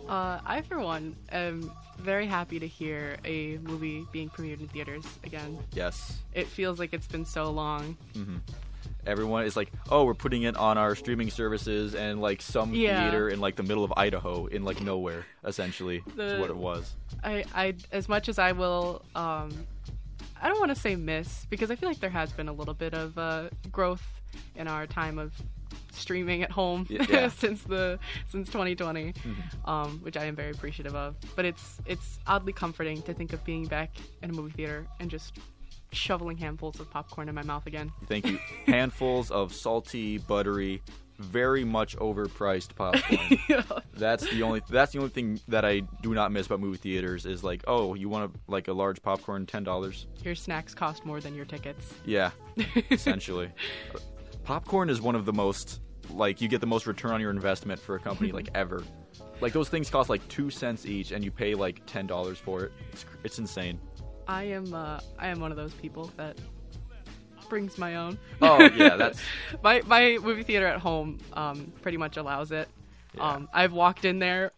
Uh, 0.09 0.41
I, 0.45 0.61
for 0.61 0.77
one, 0.79 1.15
am 1.31 1.71
very 1.97 2.25
happy 2.25 2.59
to 2.59 2.67
hear 2.67 3.15
a 3.23 3.57
movie 3.59 4.05
being 4.11 4.29
premiered 4.29 4.59
in 4.59 4.67
theaters 4.67 5.05
again. 5.23 5.57
yes, 5.73 6.17
It 6.33 6.47
feels 6.47 6.79
like 6.79 6.91
it's 6.93 7.07
been 7.07 7.23
so 7.23 7.49
long. 7.49 7.95
everyone 9.05 9.45
is 9.45 9.55
like, 9.55 9.71
oh, 9.89 10.03
we're 10.03 10.13
putting 10.13 10.41
it 10.43 10.57
on 10.57 10.77
our 10.77 10.95
streaming 10.95 11.29
services 11.29 11.95
and 11.95 12.19
like 12.19 12.41
some 12.41 12.73
Yeah. 12.73 13.03
theater 13.09 13.29
in 13.29 13.39
like 13.39 13.55
the 13.55 13.63
middle 13.63 13.85
of 13.85 13.93
Idaho 13.95 14.47
in 14.47 14.65
like 14.65 14.81
nowhere. 14.81 15.25
Essentially, 15.45 16.03
The- 16.17 16.35
is 16.35 16.39
what 16.41 16.49
it 16.49 16.57
was. 16.57 16.93
I, 17.23 17.45
I, 17.55 17.75
as 17.93 18.09
much 18.09 18.27
as 18.27 18.37
I 18.37 18.51
will, 18.51 19.03
um, 19.15 19.65
I 20.41 20.49
don't 20.49 20.59
want 20.59 20.75
to 20.75 20.79
say 20.81 20.97
miss 20.97 21.45
because 21.49 21.71
I 21.71 21.75
feel 21.75 21.87
like 21.87 21.99
there 22.01 22.09
has 22.09 22.33
been 22.33 22.49
a 22.49 22.53
little 22.53 22.73
bit 22.73 22.93
of 22.93 23.17
uh, 23.17 23.49
growth 23.71 24.20
in 24.55 24.67
our 24.67 24.87
time 24.87 25.17
of 25.17 25.33
streaming 25.91 26.41
at 26.43 26.51
home 26.51 26.85
yeah. 26.89 27.27
since 27.37 27.63
the 27.63 27.99
since 28.29 28.47
2020, 28.47 29.13
um, 29.65 29.99
which 30.01 30.17
I 30.17 30.25
am 30.25 30.35
very 30.35 30.51
appreciative 30.51 30.95
of. 30.95 31.15
But 31.35 31.45
it's 31.45 31.79
it's 31.85 32.19
oddly 32.27 32.53
comforting 32.53 33.01
to 33.03 33.13
think 33.13 33.33
of 33.33 33.43
being 33.43 33.65
back 33.65 33.95
in 34.21 34.29
a 34.29 34.33
movie 34.33 34.51
theater 34.51 34.87
and 34.99 35.09
just 35.09 35.39
shoveling 35.91 36.37
handfuls 36.37 36.79
of 36.79 36.89
popcorn 36.89 37.29
in 37.29 37.35
my 37.35 37.43
mouth 37.43 37.67
again. 37.67 37.91
Thank 38.07 38.25
you. 38.25 38.39
Handfuls 38.65 39.29
of 39.29 39.53
salty, 39.53 40.19
buttery, 40.19 40.81
very 41.19 41.65
much 41.65 41.97
overpriced 41.97 42.75
popcorn. 42.75 43.81
That's 43.93 44.27
the 44.29 44.41
only 44.41 44.61
that's 44.69 44.93
the 44.93 44.99
only 44.99 45.11
thing 45.11 45.39
that 45.47 45.65
I 45.65 45.81
do 46.01 46.13
not 46.13 46.31
miss 46.31 46.47
about 46.47 46.59
movie 46.59 46.77
theaters 46.77 47.25
is 47.25 47.43
like, 47.43 47.63
oh, 47.67 47.93
you 47.93 48.09
want 48.09 48.33
a, 48.33 48.51
like 48.51 48.67
a 48.67 48.73
large 48.73 49.01
popcorn, 49.01 49.45
ten 49.45 49.63
dollars? 49.63 50.07
Your 50.23 50.33
snacks 50.33 50.73
cost 50.73 51.05
more 51.05 51.19
than 51.19 51.35
your 51.35 51.45
tickets. 51.45 51.93
Yeah, 52.05 52.31
essentially. 52.89 53.51
Popcorn 54.43 54.89
is 54.89 55.01
one 55.01 55.15
of 55.15 55.25
the 55.25 55.33
most 55.33 55.79
like 56.09 56.41
you 56.41 56.47
get 56.47 56.59
the 56.61 56.67
most 56.67 56.87
return 56.87 57.11
on 57.11 57.21
your 57.21 57.29
investment 57.31 57.79
for 57.79 57.95
a 57.95 57.99
company 57.99 58.31
like 58.31 58.49
ever. 58.55 58.83
Like 59.39 59.53
those 59.53 59.69
things 59.69 59.89
cost 59.89 60.09
like 60.09 60.25
two 60.27 60.49
cents 60.49 60.85
each, 60.85 61.11
and 61.11 61.23
you 61.23 61.31
pay 61.31 61.55
like 61.55 61.81
ten 61.85 62.05
dollars 62.07 62.37
for 62.37 62.65
it. 62.65 62.71
It's, 62.91 63.05
it's 63.23 63.39
insane. 63.39 63.79
I 64.27 64.43
am 64.45 64.73
uh, 64.73 64.99
I 65.17 65.27
am 65.27 65.39
one 65.39 65.51
of 65.51 65.57
those 65.57 65.73
people 65.73 66.11
that 66.17 66.37
brings 67.49 67.77
my 67.77 67.95
own. 67.95 68.17
Oh 68.41 68.61
yeah, 68.75 68.95
that's 68.97 69.19
my 69.63 69.81
my 69.85 70.17
movie 70.21 70.43
theater 70.43 70.67
at 70.67 70.79
home 70.79 71.19
um, 71.33 71.71
pretty 71.81 71.97
much 71.97 72.17
allows 72.17 72.51
it. 72.51 72.67
Um, 73.19 73.49
I've 73.53 73.73
walked 73.73 74.05
in 74.05 74.19
there 74.19 74.51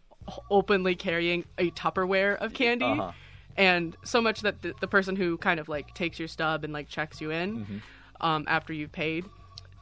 openly 0.50 0.94
carrying 0.94 1.44
a 1.58 1.70
Tupperware 1.72 2.36
of 2.36 2.52
candy, 2.54 2.84
Uh-huh. 2.84 3.12
and 3.56 3.96
so 4.04 4.20
much 4.22 4.40
that 4.42 4.62
the, 4.62 4.74
the 4.80 4.86
person 4.86 5.16
who 5.16 5.36
kind 5.38 5.58
of 5.60 5.68
like 5.68 5.92
takes 5.94 6.18
your 6.18 6.28
stub 6.28 6.62
and 6.64 6.72
like 6.72 6.88
checks 6.88 7.20
you 7.20 7.30
in 7.30 7.58
Mm-hmm. 7.60 7.76
um, 8.20 8.44
after 8.46 8.72
you've 8.72 8.92
paid, 8.92 9.24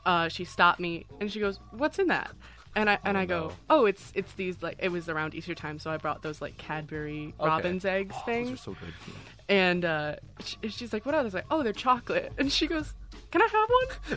uh, 0.06 0.28
she 0.28 0.44
stopped 0.44 0.80
me 0.80 1.06
and 1.20 1.30
she 1.32 1.40
goes, 1.40 1.58
"What's 1.70 1.98
in 1.98 2.08
that?" 2.08 2.30
And 2.74 2.88
I 2.88 2.98
and 3.04 3.18
I 3.18 3.26
go, 3.26 3.48
no. 3.48 3.52
"Oh, 3.68 3.84
it's 3.86 4.12
it's 4.14 4.32
these 4.34 4.62
like 4.62 4.76
it 4.78 4.90
was 4.90 5.08
around 5.08 5.34
Easter 5.34 5.54
time, 5.54 5.78
so 5.78 5.90
I 5.90 5.98
brought 5.98 6.22
those 6.22 6.40
like 6.40 6.56
Cadbury 6.56 7.34
Okay. 7.38 7.46
robin's 7.48 7.84
eggs 7.84 8.14
Oh, 8.18 8.22
things." 8.24 8.48
Those 8.48 8.58
are 8.58 8.62
so 8.62 8.72
good. 8.80 8.94
Yeah. 9.06 9.14
And 9.54 9.84
uh, 9.84 10.16
sh 10.42 10.54
she's 10.70 10.92
like, 10.92 11.04
"What 11.04 11.14
are 11.14 11.22
those?" 11.22 11.34
Like, 11.34 11.46
"Oh, 11.50 11.62
they're 11.62 11.72
chocolate." 11.74 12.32
And 12.38 12.50
she 12.50 12.66
goes, 12.66 12.94
"Can 13.30 13.42
I 13.42 13.48
have 13.52 14.16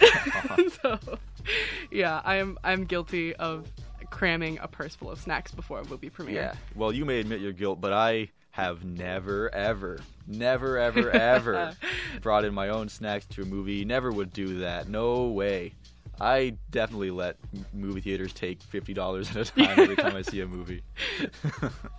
one?" 0.62 0.70
so, 0.82 1.18
yeah, 1.92 2.22
I 2.24 2.36
am 2.38 2.58
I'm 2.64 2.86
guilty 2.86 3.36
of 3.36 3.70
cramming 4.10 4.58
a 4.60 4.68
purse 4.68 4.96
full 4.96 5.12
of 5.12 5.20
snacks 5.20 5.52
before 5.52 5.80
a 5.80 5.86
movie 5.86 6.10
premiere. 6.10 6.36
Yeah. 6.36 6.56
Well, 6.76 6.94
you 6.94 7.04
may 7.04 7.20
admit 7.20 7.42
your 7.42 7.52
guilt, 7.52 7.82
but 7.82 7.92
I 7.92 8.30
have 8.56 8.86
never, 8.86 9.54
ever, 9.54 10.00
never, 10.26 10.78
ever, 10.78 11.12
ever 11.12 11.76
brought 12.22 12.46
in 12.46 12.54
my 12.54 12.70
own 12.70 12.88
snacks 12.88 13.26
to 13.26 13.42
a 13.42 13.46
movie. 13.46 13.84
Never 13.84 14.14
would 14.14 14.32
do 14.32 14.60
that. 14.60 14.88
No 14.88 15.26
way. 15.26 15.74
I 16.22 16.56
definitely 16.72 17.12
let 17.12 17.36
movie 17.74 18.00
theaters 18.00 18.32
take 18.32 18.62
fifty 18.62 18.94
dollars 18.94 19.30
at 19.36 19.50
a 19.50 19.52
time 19.52 19.78
every 19.78 19.98
time 19.98 20.16
I 20.16 20.22
see 20.22 20.40
a 20.40 20.48
movie. 20.48 20.84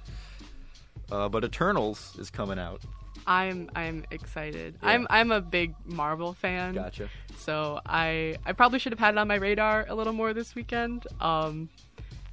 uh, 1.12 1.28
but 1.28 1.44
Eternals 1.44 2.16
is 2.18 2.30
coming 2.30 2.58
out. 2.58 2.80
I'm 3.26 3.70
I'm 3.76 4.06
excited. 4.10 4.78
Yeah. 4.82 4.88
I'm 4.88 5.06
I'm 5.10 5.32
a 5.32 5.42
big 5.42 5.74
Marvel 5.84 6.32
fan. 6.32 6.72
Gotcha. 6.72 7.10
So 7.36 7.82
I 7.84 8.38
I 8.46 8.52
probably 8.52 8.78
should 8.78 8.92
have 8.92 8.98
had 8.98 9.12
it 9.12 9.18
on 9.18 9.28
my 9.28 9.34
radar 9.34 9.84
a 9.90 9.94
little 9.94 10.14
more 10.14 10.32
this 10.32 10.54
weekend. 10.54 11.06
Um, 11.20 11.68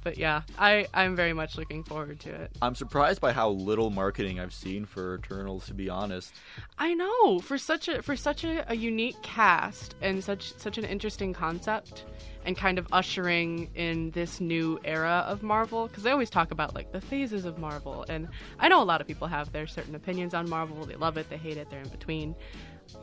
but 0.04 0.18
yeah, 0.18 0.42
I 0.58 0.86
I'm 0.94 1.16
very 1.16 1.32
much 1.32 1.56
looking 1.56 1.82
forward 1.82 2.20
to 2.20 2.30
it. 2.30 2.52
I'm 2.62 2.74
surprised 2.74 3.20
by 3.20 3.32
how 3.32 3.48
little 3.50 3.90
marketing 3.90 4.38
I've 4.38 4.52
seen 4.52 4.84
for 4.84 5.16
Eternals. 5.16 5.66
To 5.66 5.74
be 5.74 5.88
honest, 5.88 6.34
I 6.78 6.94
know 6.94 7.40
for 7.40 7.58
such 7.58 7.88
a 7.88 8.02
for 8.02 8.14
such 8.14 8.44
a, 8.44 8.70
a 8.70 8.76
unique 8.76 9.20
cast 9.22 9.96
and 10.02 10.22
such 10.22 10.52
such 10.58 10.78
an 10.78 10.84
interesting 10.84 11.32
concept, 11.32 12.04
and 12.44 12.56
kind 12.56 12.78
of 12.78 12.86
ushering 12.92 13.70
in 13.74 14.10
this 14.10 14.40
new 14.40 14.78
era 14.84 15.24
of 15.26 15.42
Marvel. 15.42 15.88
Because 15.88 16.02
they 16.02 16.10
always 16.10 16.30
talk 16.30 16.50
about 16.50 16.74
like 16.74 16.92
the 16.92 17.00
phases 17.00 17.46
of 17.46 17.58
Marvel, 17.58 18.04
and 18.08 18.28
I 18.58 18.68
know 18.68 18.82
a 18.82 18.84
lot 18.84 19.00
of 19.00 19.06
people 19.06 19.26
have 19.26 19.50
their 19.52 19.66
certain 19.66 19.94
opinions 19.94 20.34
on 20.34 20.48
Marvel. 20.48 20.84
They 20.84 20.96
love 20.96 21.16
it, 21.16 21.30
they 21.30 21.38
hate 21.38 21.56
it, 21.56 21.70
they're 21.70 21.80
in 21.80 21.88
between. 21.88 22.36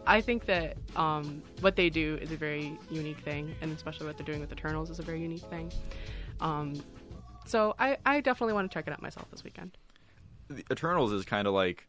I 0.05 0.22
think 0.22 0.46
that 0.46 0.77
um, 0.96 1.41
what 1.62 1.75
they 1.75 1.89
do 1.89 2.17
is 2.22 2.31
a 2.31 2.38
very 2.38 2.77
unique 2.91 3.20
thing, 3.20 3.55
and 3.62 3.75
especially 3.75 4.05
what 4.05 4.15
they're 4.17 4.25
doing 4.25 4.39
with 4.39 4.51
Eternals 4.51 4.91
is 4.91 5.00
a 5.00 5.03
very 5.03 5.20
unique 5.20 5.43
thing. 5.50 5.72
Um, 6.42 6.82
so 7.46 7.76
I, 7.80 7.98
I 8.06 8.22
definitely 8.22 8.54
want 8.54 8.70
to 8.70 8.74
check 8.74 8.88
it 8.88 8.92
out 8.92 9.02
myself 9.02 9.30
this 9.32 9.44
weekend. 9.44 9.78
the 10.50 10.64
Eternals 10.72 11.14
is 11.14 11.26
kind 11.26 11.48
of 11.48 11.54
like 11.54 11.88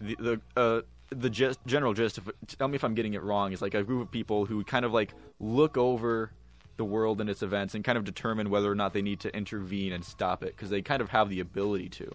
the 0.00 0.16
the 0.16 0.40
uh, 0.60 0.80
the 1.10 1.30
gist, 1.30 1.60
general 1.66 1.94
gist. 1.94 2.18
Of, 2.18 2.30
tell 2.46 2.68
me 2.68 2.76
if 2.76 2.84
I'm 2.84 2.94
getting 2.94 3.14
it 3.14 3.22
wrong. 3.22 3.52
Is 3.52 3.62
like 3.62 3.74
a 3.74 3.82
group 3.82 4.02
of 4.02 4.10
people 4.10 4.46
who 4.46 4.64
kind 4.64 4.84
of 4.84 4.92
like 4.92 5.14
look 5.38 5.76
over 5.76 6.32
the 6.76 6.84
world 6.84 7.20
and 7.20 7.28
its 7.28 7.42
events 7.42 7.74
and 7.74 7.84
kind 7.84 7.98
of 7.98 8.04
determine 8.04 8.48
whether 8.48 8.70
or 8.70 8.74
not 8.74 8.94
they 8.94 9.02
need 9.02 9.20
to 9.20 9.36
intervene 9.36 9.92
and 9.92 10.04
stop 10.04 10.42
it 10.42 10.56
because 10.56 10.70
they 10.70 10.80
kind 10.80 11.02
of 11.02 11.10
have 11.10 11.28
the 11.28 11.40
ability 11.40 11.90
to. 11.90 12.10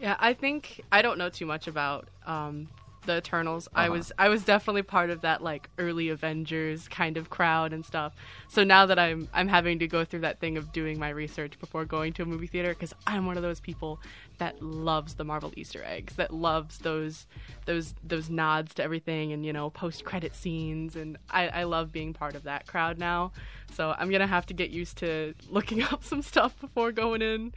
Yeah, 0.00 0.16
I 0.18 0.32
think 0.32 0.80
I 0.90 1.02
don't 1.02 1.18
know 1.18 1.28
too 1.28 1.44
much 1.44 1.66
about 1.66 2.08
um, 2.24 2.68
the 3.06 3.18
Eternals. 3.18 3.68
I 3.74 3.84
Uh-huh. 3.84 3.92
was 3.92 4.12
I 4.18 4.28
was 4.28 4.44
definitely 4.44 4.82
part 4.82 5.10
of 5.10 5.22
that 5.22 5.42
like 5.42 5.70
early 5.78 6.08
Avengers 6.08 6.88
kind 6.88 7.16
of 7.16 7.30
crowd 7.30 7.72
and 7.72 7.84
stuff. 7.84 8.14
So 8.48 8.64
now 8.64 8.86
that 8.86 8.98
I'm 8.98 9.28
I'm 9.32 9.48
having 9.48 9.78
to 9.80 9.86
go 9.86 10.04
through 10.04 10.20
that 10.20 10.40
thing 10.40 10.56
of 10.56 10.72
doing 10.72 10.98
my 10.98 11.08
research 11.08 11.58
before 11.58 11.84
going 11.84 12.12
to 12.14 12.22
a 12.22 12.26
movie 12.26 12.46
theater 12.46 12.70
because 12.70 12.94
I'm 13.06 13.26
one 13.26 13.36
of 13.36 13.42
those 13.42 13.60
people 13.60 14.00
that 14.38 14.62
loves 14.62 15.14
the 15.14 15.24
Marvel 15.24 15.52
Easter 15.56 15.82
eggs, 15.84 16.16
that 16.16 16.32
loves 16.32 16.78
those 16.78 17.26
those 17.66 17.94
those 18.04 18.30
nods 18.30 18.74
to 18.74 18.82
everything 18.82 19.32
and 19.32 19.44
you 19.44 19.52
know 19.52 19.70
post 19.70 20.04
credit 20.04 20.34
scenes, 20.34 20.94
and 20.96 21.18
I, 21.30 21.48
I 21.48 21.62
love 21.64 21.90
being 21.92 22.12
part 22.12 22.34
of 22.34 22.44
that 22.44 22.66
crowd 22.66 22.98
now. 22.98 23.32
So 23.74 23.94
I'm 23.98 24.10
gonna 24.10 24.26
have 24.26 24.46
to 24.46 24.54
get 24.54 24.70
used 24.70 24.98
to 24.98 25.34
looking 25.50 25.82
up 25.92 26.04
some 26.04 26.22
stuff 26.22 26.58
before 26.60 26.92
going 26.92 27.22
in, 27.22 27.52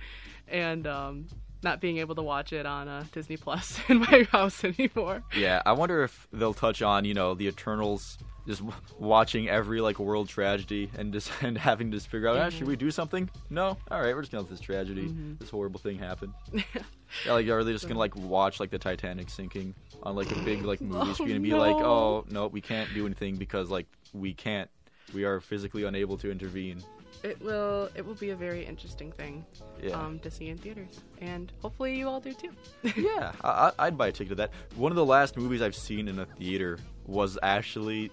and 0.47 0.87
um, 0.87 1.27
not 1.63 1.79
being 1.81 1.97
able 1.97 2.15
to 2.15 2.21
watch 2.23 2.53
it 2.53 2.65
on 2.65 2.87
uh, 2.87 3.05
Disney 3.11 3.37
Plus 3.37 3.79
in 3.89 3.99
my 3.99 4.27
house 4.31 4.63
anymore. 4.63 5.23
Yeah, 5.35 5.61
I 5.65 5.73
wonder 5.73 6.03
if 6.03 6.27
they'll 6.33 6.53
touch 6.53 6.81
on 6.81 7.05
you 7.05 7.13
know 7.13 7.33
the 7.33 7.47
Eternals 7.47 8.17
just 8.47 8.61
watching 8.99 9.47
every 9.47 9.81
like 9.81 9.99
world 9.99 10.27
tragedy 10.27 10.89
and 10.97 11.13
just 11.13 11.31
and 11.43 11.57
having 11.57 11.91
to 11.91 11.97
just 11.97 12.07
figure 12.07 12.27
out 12.27 12.37
ah, 12.37 12.49
should 12.49 12.67
we 12.67 12.75
do 12.75 12.89
something? 12.91 13.29
No, 13.49 13.77
all 13.91 14.01
right, 14.01 14.15
we're 14.15 14.21
just 14.21 14.31
gonna 14.31 14.41
let 14.41 14.49
this 14.49 14.59
tragedy, 14.59 15.03
Mhm. 15.09 15.39
this 15.39 15.49
horrible 15.49 15.79
thing 15.79 15.97
happen. 15.99 16.33
yeah, 16.53 17.33
like 17.33 17.47
are 17.49 17.63
they 17.63 17.73
just 17.73 17.87
gonna 17.87 17.99
like 17.99 18.15
watch 18.15 18.59
like 18.59 18.71
the 18.71 18.79
Titanic 18.79 19.29
sinking 19.29 19.75
on 20.03 20.15
like 20.15 20.31
a 20.31 20.39
big 20.43 20.63
like 20.63 20.81
movie 20.81 21.09
Oh, 21.11 21.13
screen 21.13 21.31
and 21.35 21.43
be 21.43 21.53
like, 21.53 21.75
oh 21.75 22.25
no, 22.29 22.47
we 22.47 22.61
can't 22.61 22.91
do 22.93 23.05
anything 23.05 23.35
because 23.35 23.69
like 23.69 23.85
we 24.13 24.33
can't, 24.33 24.69
we 25.13 25.23
are 25.25 25.39
physically 25.39 25.83
unable 25.83 26.17
to 26.17 26.31
intervene. 26.31 26.81
It 27.23 27.39
will 27.41 27.89
it 27.95 28.05
will 28.05 28.15
be 28.15 28.31
a 28.31 28.35
very 28.35 28.65
interesting 28.65 29.11
thing 29.11 29.45
Yeah. 29.81 29.91
um, 29.91 30.17
to 30.19 30.31
see 30.31 30.49
in 30.49 30.57
theaters, 30.57 31.01
and 31.19 31.51
hopefully 31.61 31.95
you 31.97 32.07
all 32.07 32.19
do 32.19 32.33
too. 32.33 32.51
yeah, 32.95 33.31
I, 33.43 33.71
I'd 33.77 33.97
buy 33.97 34.07
a 34.07 34.11
ticket 34.11 34.29
to 34.29 34.35
that. 34.35 34.51
One 34.75 34.91
of 34.91 34.95
the 34.95 35.05
last 35.05 35.37
movies 35.37 35.61
I've 35.61 35.75
seen 35.75 36.07
in 36.07 36.17
a 36.19 36.25
theater 36.25 36.79
was 37.05 37.37
actually 37.43 38.11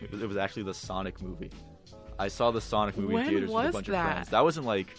it 0.00 0.12
was 0.28 0.36
actually 0.36 0.64
the 0.64 0.74
Sonic 0.74 1.20
movie. 1.22 1.50
I 2.18 2.28
saw 2.28 2.50
the 2.50 2.60
Sonic 2.60 2.96
movie 2.96 3.14
When 3.14 3.24
in 3.24 3.30
theaters 3.30 3.50
with 3.50 3.66
a 3.66 3.72
bunch 3.72 3.86
that? 3.86 4.06
of 4.06 4.12
friends. 4.12 4.28
That 4.30 4.42
wasn't 4.42 4.66
like 4.66 4.94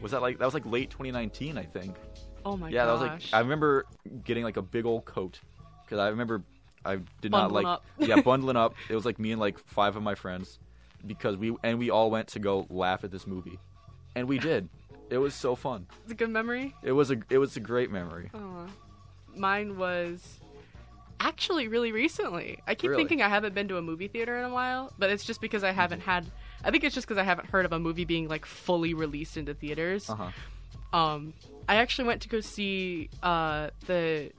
was 0.00 0.12
that 0.12 0.22
like 0.22 0.38
that 0.38 0.44
was 0.44 0.54
like 0.54 0.66
late 0.66 0.90
2019, 0.90 1.58
I 1.58 1.64
think. 1.64 1.96
Oh 2.44 2.56
my 2.56 2.68
yeah, 2.68 2.86
that 2.86 2.92
was 2.92 3.00
like. 3.00 3.22
I 3.32 3.40
remember 3.40 3.86
getting 4.24 4.44
like 4.44 4.56
a 4.56 4.62
big 4.62 4.86
old 4.86 5.04
coat 5.04 5.40
because 5.84 5.98
I 5.98 6.08
remember 6.08 6.42
I 6.84 6.98
did 7.20 7.32
not 7.32 7.50
like 7.50 7.66
up. 7.66 7.84
yeah 7.98 8.20
bundling 8.24 8.56
up. 8.56 8.74
It 8.88 8.94
was 8.94 9.04
like 9.04 9.18
me 9.18 9.32
and 9.32 9.40
like 9.40 9.58
five 9.58 9.96
of 9.96 10.02
my 10.02 10.14
friends 10.14 10.58
because 11.06 11.36
we 11.36 11.54
and 11.62 11.78
we 11.78 11.90
all 11.90 12.10
went 12.10 12.28
to 12.28 12.38
go 12.38 12.66
laugh 12.70 13.04
at 13.04 13.10
this 13.10 13.26
movie, 13.26 13.58
and 14.14 14.28
we 14.28 14.38
did. 14.38 14.68
It 15.10 15.18
was 15.18 15.34
so 15.34 15.54
fun. 15.54 15.86
It's 16.04 16.12
a 16.12 16.14
good 16.14 16.30
memory. 16.30 16.74
It 16.82 16.92
was 16.92 17.10
a 17.10 17.16
it 17.30 17.38
was 17.38 17.56
a 17.56 17.60
great 17.60 17.90
memory. 17.90 18.30
Oh, 18.34 18.66
mine 19.36 19.76
was 19.76 20.40
actually 21.20 21.68
really 21.68 21.92
recently. 21.92 22.58
I 22.66 22.74
keep 22.74 22.90
Really? 22.90 23.00
thinking 23.02 23.22
I 23.22 23.28
haven't 23.28 23.54
been 23.54 23.68
to 23.68 23.76
a 23.76 23.82
movie 23.82 24.08
theater 24.08 24.36
in 24.38 24.44
a 24.44 24.50
while, 24.52 24.92
but 24.98 25.10
it's 25.10 25.24
just 25.24 25.40
because 25.40 25.62
I 25.64 25.72
haven't 25.72 26.00
had. 26.00 26.26
I 26.64 26.70
think 26.70 26.84
it's 26.84 26.94
just 26.94 27.06
because 27.06 27.18
I 27.18 27.24
haven't 27.24 27.48
heard 27.50 27.64
of 27.66 27.72
a 27.72 27.78
movie 27.78 28.04
being 28.04 28.28
like 28.28 28.46
fully 28.46 28.94
released 28.94 29.36
into 29.36 29.54
theaters. 29.54 30.08
Uh 30.10 30.16
huh. 30.16 30.98
Um, 30.98 31.34
I 31.68 31.76
actually 31.76 32.06
went 32.08 32.22
to 32.22 32.28
go 32.28 32.40
see 32.40 33.10
uh, 33.22 33.70
the 33.86 34.30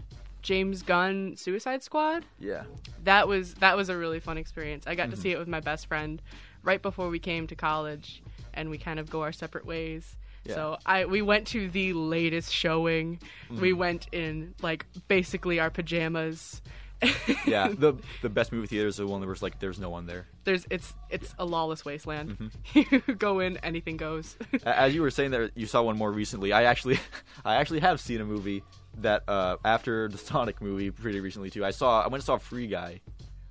James 0.41 0.81
Gunn 0.84 1.36
Suicide 1.38 1.84
Squad. 1.84 2.25
Yeah. 2.39 2.63
That 3.03 3.27
was 3.27 3.53
that 3.55 3.77
was 3.77 3.89
a 3.89 3.98
really 3.98 4.19
fun 4.19 4.38
experience. 4.38 4.86
I 4.88 4.95
got 4.95 5.12
to 5.12 5.17
Mhm. 5.17 5.22
see 5.22 5.31
it 5.31 5.39
with 5.39 5.48
my 5.48 5.60
best 5.60 5.88
friend 5.88 6.22
right 6.65 6.81
before 6.81 7.10
we 7.10 7.19
came 7.19 7.48
to 7.48 7.55
college, 7.55 8.22
and 8.53 8.69
we 8.69 8.77
kind 8.77 9.00
of 9.00 9.10
go 9.10 9.22
our 9.22 9.31
separate 9.31 9.65
ways. 9.65 10.17
Yeah. 10.43 10.55
So 10.55 10.77
I 10.86 11.05
we 11.05 11.22
went 11.22 11.48
to 11.48 11.69
the 11.69 11.93
latest 11.93 12.53
showing. 12.53 13.19
We 13.50 13.72
Mhm. 13.72 13.77
went 13.77 14.07
in 14.12 14.53
like 14.62 14.86
basically 15.07 15.60
our 15.60 15.69
pajamas. 15.69 16.62
yeah, 17.45 17.67
the 17.67 17.93
the 18.22 18.29
best 18.29 18.51
movie 18.51 18.67
theater 18.67 18.88
is 18.88 18.98
the 18.98 19.05
one 19.07 19.22
where 19.22 19.31
it's 19.31 19.41
like 19.41 19.60
there's 19.60 19.79
no 19.79 19.89
one 19.89 20.05
there. 20.05 20.27
There's 20.43 20.65
it's 20.69 20.93
it's 21.10 21.34
a 21.39 21.45
lawless 21.45 21.84
wasteland. 21.84 22.38
Mm-hmm. 22.74 22.95
you 23.10 23.15
go 23.15 23.39
in, 23.39 23.57
anything 23.57 23.98
goes. 23.98 24.38
As 24.63 24.93
you 24.95 25.01
were 25.01 25.12
saying 25.12 25.31
that 25.31 25.51
you 25.55 25.65
saw 25.65 25.81
one 25.84 25.98
more 25.98 26.12
recently, 26.12 26.53
I 26.53 26.63
actually 26.63 27.00
I 27.43 27.55
actually 27.55 27.79
have 27.81 28.00
seen 28.00 28.22
a 28.22 28.25
movie 28.25 28.63
that 29.00 29.24
uh, 29.27 29.57
after 29.65 30.07
the 30.07 30.17
Sonic 30.17 30.62
movie 30.62 30.89
pretty 30.91 31.19
recently 31.19 31.50
too. 31.50 31.65
I 31.65 31.72
saw 31.72 32.00
I 32.01 32.05
went 32.05 32.15
and 32.15 32.24
saw 32.24 32.38
Free 32.38 32.67
Guy 32.67 33.01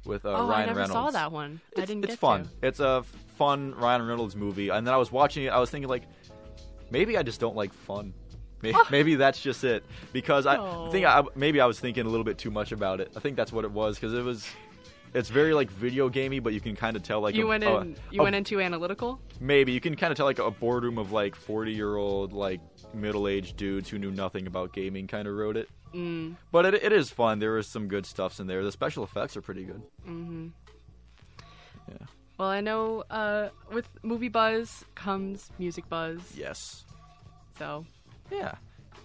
with 0.04 0.24
uh, 0.24 0.30
oh, 0.30 0.48
Ryan 0.48 0.62
I 0.62 0.66
never 0.66 0.80
Reynolds. 0.80 0.92
saw 0.92 1.10
that 1.10 1.32
one. 1.32 1.60
I 1.76 1.84
didn't 1.84 2.04
it's 2.04 2.16
fun. 2.16 2.44
to. 2.44 2.50
It's 2.68 2.80
a 2.80 3.04
fun 3.36 3.74
Ryan 3.74 4.06
Reynolds 4.06 4.36
movie, 4.36 4.68
and 4.68 4.86
then 4.86 4.94
I 4.94 4.96
was 4.96 5.10
watching 5.12 5.44
it. 5.44 5.48
I 5.48 5.58
was 5.58 5.70
thinking 5.70 5.88
like, 5.88 6.04
maybe 6.90 7.16
I 7.16 7.22
just 7.22 7.40
don't 7.40 7.56
like 7.56 7.72
fun. 7.72 8.12
Maybe, 8.62 8.78
maybe 8.90 9.14
that's 9.16 9.40
just 9.40 9.64
it 9.64 9.84
because 10.12 10.46
I 10.46 10.56
Oh. 10.56 10.88
think 10.90 11.06
I, 11.06 11.22
maybe 11.34 11.60
I 11.60 11.66
was 11.66 11.78
thinking 11.80 12.06
a 12.06 12.08
little 12.08 12.24
bit 12.24 12.38
too 12.38 12.50
much 12.50 12.72
about 12.72 13.00
it. 13.00 13.12
I 13.16 13.20
think 13.20 13.36
that's 13.36 13.52
what 13.52 13.64
it 13.64 13.70
was 13.70 13.96
because 13.96 14.14
it 14.14 14.22
was. 14.24 14.46
It's 15.12 15.28
very 15.28 15.54
like 15.54 15.70
video 15.70 16.08
gamey, 16.08 16.40
but 16.40 16.54
you 16.54 16.60
can 16.60 16.74
kind 16.74 16.96
of 16.96 17.04
tell 17.04 17.20
like 17.20 17.36
you 17.36 17.44
a, 17.44 17.48
went 17.48 17.62
a- 17.62 17.76
in. 17.78 17.96
you 18.10 18.20
a- 18.20 18.24
went 18.24 18.34
in 18.34 18.42
too 18.42 18.60
analytical. 18.60 19.20
Maybe 19.38 19.70
you 19.70 19.80
can 19.80 19.94
kind 19.94 20.10
of 20.10 20.16
tell 20.16 20.26
like 20.26 20.40
a 20.40 20.50
boardroom 20.50 20.98
of 20.98 21.12
like 21.12 21.36
forty 21.36 21.72
year 21.72 21.94
old 21.96 22.32
like 22.32 22.60
middle 22.92 23.28
aged 23.28 23.56
dudes 23.56 23.88
who 23.88 23.98
knew 23.98 24.10
nothing 24.10 24.48
about 24.48 24.72
gaming 24.72 25.06
kind 25.06 25.28
of 25.28 25.34
wrote 25.34 25.56
it. 25.56 25.68
Mm. 25.94 26.36
But 26.50 26.66
it, 26.66 26.74
it 26.82 26.92
is 26.92 27.10
fun. 27.10 27.38
There 27.38 27.56
is 27.56 27.66
some 27.68 27.86
good 27.88 28.04
stuffs 28.04 28.40
in 28.40 28.46
there. 28.46 28.64
The 28.64 28.72
special 28.72 29.04
effects 29.04 29.36
are 29.36 29.42
pretty 29.42 29.64
good. 29.64 29.82
hmm 30.04 30.48
Yeah. 31.88 32.06
Well, 32.38 32.48
I 32.48 32.60
know 32.60 33.04
uh, 33.10 33.50
with 33.72 33.88
movie 34.02 34.28
buzz 34.28 34.84
comes 34.96 35.50
music 35.58 35.88
buzz. 35.88 36.20
Yes. 36.36 36.84
So 37.58 37.86
Yeah. 38.30 38.54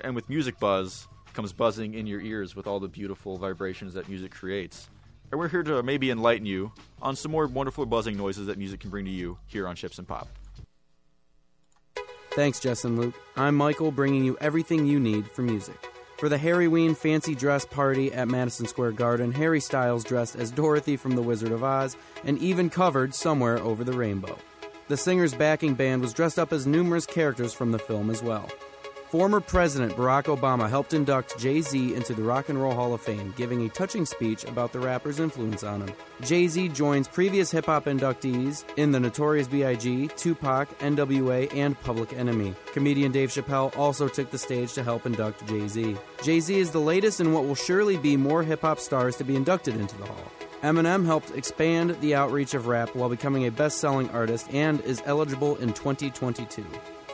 And 0.01 0.15
with 0.15 0.29
music 0.29 0.59
buzz 0.59 1.07
comes 1.33 1.53
buzzing 1.53 1.93
in 1.93 2.07
your 2.07 2.21
ears 2.21 2.55
with 2.55 2.65
all 2.65 2.79
the 2.79 2.87
beautiful 2.87 3.37
vibrations 3.37 3.93
that 3.93 4.09
music 4.09 4.31
creates. 4.31 4.89
And 5.31 5.39
we're 5.39 5.49
here 5.49 5.61
to 5.61 5.83
maybe 5.83 6.09
enlighten 6.09 6.47
you 6.47 6.71
on 7.03 7.15
some 7.15 7.31
more 7.31 7.45
wonderful 7.45 7.85
buzzing 7.85 8.17
noises 8.17 8.47
that 8.47 8.57
music 8.57 8.79
can 8.79 8.89
bring 8.89 9.05
to 9.05 9.11
you 9.11 9.37
here 9.45 9.67
on 9.67 9.75
Chips 9.75 9.99
and 9.99 10.07
Pop. 10.07 10.27
Thanks, 12.31 12.59
Jess 12.59 12.83
and 12.85 12.97
Luke. 12.97 13.13
I'm 13.35 13.55
Michael, 13.55 13.91
bringing 13.91 14.23
you 14.23 14.37
everything 14.41 14.85
you 14.87 14.99
need 14.99 15.29
for 15.29 15.41
music. 15.43 15.88
For 16.19 16.27
the 16.27 16.37
Harryween 16.37 16.97
fancy 16.97 17.33
dress 17.33 17.63
party 17.63 18.11
at 18.11 18.27
Madison 18.27 18.67
Square 18.67 18.91
Garden, 18.91 19.31
Harry 19.31 19.61
Styles 19.61 20.03
dressed 20.03 20.35
as 20.35 20.51
Dorothy 20.51 20.97
from 20.97 21.15
The 21.15 21.21
Wizard 21.21 21.53
of 21.53 21.63
Oz 21.63 21.95
and 22.25 22.37
even 22.39 22.69
covered 22.69 23.15
Somewhere 23.15 23.57
Over 23.57 23.85
the 23.85 23.93
Rainbow. 23.93 24.37
The 24.89 24.97
singer's 24.97 25.33
backing 25.33 25.75
band 25.75 26.01
was 26.01 26.13
dressed 26.13 26.37
up 26.37 26.51
as 26.51 26.67
numerous 26.67 27.05
characters 27.05 27.53
from 27.53 27.71
the 27.71 27.79
film 27.79 28.09
as 28.09 28.21
well. 28.21 28.49
Former 29.09 29.39
President 29.39 29.93
Barack 29.93 30.25
Obama 30.25 30.69
helped 30.69 30.93
induct 30.93 31.39
Jay 31.39 31.61
Z 31.61 31.95
into 31.95 32.13
the 32.13 32.21
Rock 32.21 32.49
and 32.49 32.61
Roll 32.61 32.75
Hall 32.75 32.93
of 32.93 33.01
Fame, 33.01 33.33
giving 33.35 33.65
a 33.65 33.69
touching 33.69 34.05
speech 34.05 34.43
about 34.43 34.71
the 34.71 34.79
rapper's 34.79 35.19
influence 35.19 35.63
on 35.63 35.81
him. 35.81 35.95
Jay 36.21 36.47
Z 36.47 36.67
joins 36.69 37.07
previous 37.07 37.49
hip 37.49 37.65
hop 37.65 37.85
inductees 37.85 38.65
in 38.77 38.91
the 38.91 38.99
Notorious 38.99 39.47
B.I.G., 39.47 40.09
Tupac, 40.15 40.77
NWA, 40.77 41.51
and 41.55 41.79
Public 41.79 42.13
Enemy. 42.13 42.53
Comedian 42.71 43.11
Dave 43.11 43.31
Chappelle 43.31 43.75
also 43.75 44.07
took 44.07 44.29
the 44.29 44.37
stage 44.37 44.73
to 44.73 44.83
help 44.83 45.07
induct 45.07 45.43
Jay 45.47 45.67
Z. 45.67 45.97
Jay 46.21 46.39
Z 46.39 46.59
is 46.59 46.69
the 46.69 46.77
latest 46.77 47.19
in 47.19 47.33
what 47.33 47.45
will 47.45 47.55
surely 47.55 47.97
be 47.97 48.15
more 48.15 48.43
hip 48.43 48.61
hop 48.61 48.79
stars 48.79 49.15
to 49.15 49.23
be 49.23 49.35
inducted 49.35 49.75
into 49.75 49.97
the 49.97 50.05
Hall. 50.05 50.31
Eminem 50.61 51.03
helped 51.03 51.35
expand 51.35 51.99
the 52.01 52.13
outreach 52.13 52.53
of 52.53 52.67
rap 52.67 52.93
while 52.93 53.09
becoming 53.09 53.47
a 53.47 53.51
best 53.51 53.79
selling 53.79 54.07
artist 54.11 54.45
and 54.53 54.79
is 54.81 55.01
eligible 55.07 55.55
in 55.55 55.73
2022. 55.73 56.63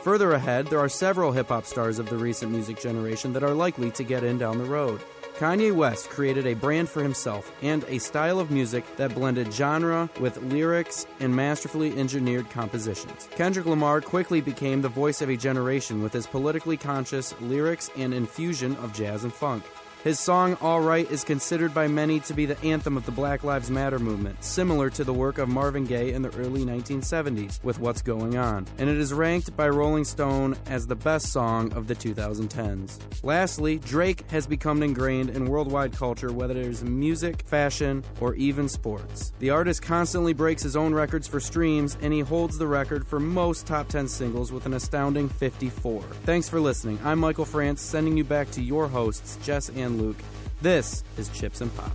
Further 0.06 0.34
ahead, 0.34 0.68
there 0.68 0.78
are 0.78 0.88
several 0.88 1.32
hip 1.32 1.48
hop 1.48 1.66
stars 1.66 1.98
of 1.98 2.08
the 2.08 2.16
recent 2.16 2.52
music 2.52 2.78
generation 2.78 3.32
that 3.32 3.42
are 3.42 3.52
likely 3.52 3.90
to 3.90 4.04
get 4.04 4.22
in 4.22 4.38
down 4.38 4.56
the 4.56 4.62
road. 4.62 5.00
Kanye 5.36 5.74
West 5.74 6.10
created 6.10 6.46
a 6.46 6.54
brand 6.54 6.88
for 6.88 7.02
himself 7.02 7.50
and 7.60 7.82
a 7.88 7.98
style 7.98 8.38
of 8.38 8.52
music 8.52 8.84
that 8.98 9.16
blended 9.16 9.52
genre 9.52 10.08
with 10.20 10.40
lyrics 10.44 11.08
and 11.18 11.34
masterfully 11.34 11.98
engineered 11.98 12.48
compositions. 12.50 13.28
Kendrick 13.34 13.66
Lamar 13.66 14.00
quickly 14.00 14.40
became 14.40 14.80
the 14.80 14.88
voice 14.88 15.22
of 15.22 15.28
a 15.28 15.36
generation 15.36 16.00
with 16.00 16.12
his 16.12 16.28
politically 16.28 16.76
conscious 16.76 17.34
lyrics 17.40 17.90
and 17.96 18.14
infusion 18.14 18.76
of 18.76 18.92
jazz 18.92 19.24
and 19.24 19.34
funk. 19.34 19.64
His 20.06 20.20
song 20.20 20.56
All 20.60 20.82
Right 20.82 21.10
is 21.10 21.24
considered 21.24 21.74
by 21.74 21.88
many 21.88 22.20
to 22.20 22.32
be 22.32 22.46
the 22.46 22.56
anthem 22.62 22.96
of 22.96 23.04
the 23.06 23.10
Black 23.10 23.42
Lives 23.42 23.72
Matter 23.72 23.98
movement, 23.98 24.44
similar 24.44 24.88
to 24.90 25.02
the 25.02 25.12
work 25.12 25.38
of 25.38 25.48
Marvin 25.48 25.82
Gaye 25.82 26.12
in 26.12 26.22
the 26.22 26.32
early 26.36 26.64
1970s 26.64 27.60
with 27.64 27.80
What's 27.80 28.02
Going 28.02 28.38
On, 28.38 28.64
and 28.78 28.88
it 28.88 28.98
is 28.98 29.12
ranked 29.12 29.56
by 29.56 29.68
Rolling 29.68 30.04
Stone 30.04 30.54
as 30.66 30.86
the 30.86 30.94
best 30.94 31.32
song 31.32 31.72
of 31.72 31.88
the 31.88 31.96
2010s. 31.96 33.00
Lastly, 33.24 33.80
Drake 33.80 34.30
has 34.30 34.46
become 34.46 34.84
ingrained 34.84 35.30
in 35.30 35.46
worldwide 35.46 35.96
culture, 35.96 36.32
whether 36.32 36.54
it 36.54 36.68
is 36.68 36.84
music, 36.84 37.42
fashion, 37.42 38.04
or 38.20 38.36
even 38.36 38.68
sports. 38.68 39.32
The 39.40 39.50
artist 39.50 39.82
constantly 39.82 40.34
breaks 40.34 40.62
his 40.62 40.76
own 40.76 40.94
records 40.94 41.26
for 41.26 41.40
streams, 41.40 41.98
and 42.00 42.12
he 42.12 42.20
holds 42.20 42.58
the 42.58 42.68
record 42.68 43.04
for 43.04 43.18
most 43.18 43.66
top 43.66 43.88
10 43.88 44.06
singles 44.06 44.52
with 44.52 44.66
an 44.66 44.74
astounding 44.74 45.28
54. 45.28 46.02
Thanks 46.22 46.48
for 46.48 46.60
listening. 46.60 47.00
I'm 47.02 47.18
Michael 47.18 47.44
France, 47.44 47.82
sending 47.82 48.16
you 48.16 48.22
back 48.22 48.52
to 48.52 48.62
your 48.62 48.86
hosts, 48.86 49.36
Jess 49.42 49.68
and 49.70 49.95
Luke. 49.96 50.18
This 50.62 51.04
is 51.16 51.28
Chips 51.30 51.60
and 51.60 51.74
Pop. 51.76 51.90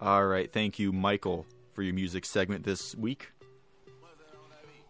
All 0.00 0.26
right, 0.26 0.52
thank 0.52 0.78
you, 0.78 0.92
Michael, 0.92 1.44
for 1.72 1.82
your 1.82 1.94
music 1.94 2.24
segment 2.24 2.64
this 2.64 2.94
week. 2.94 3.32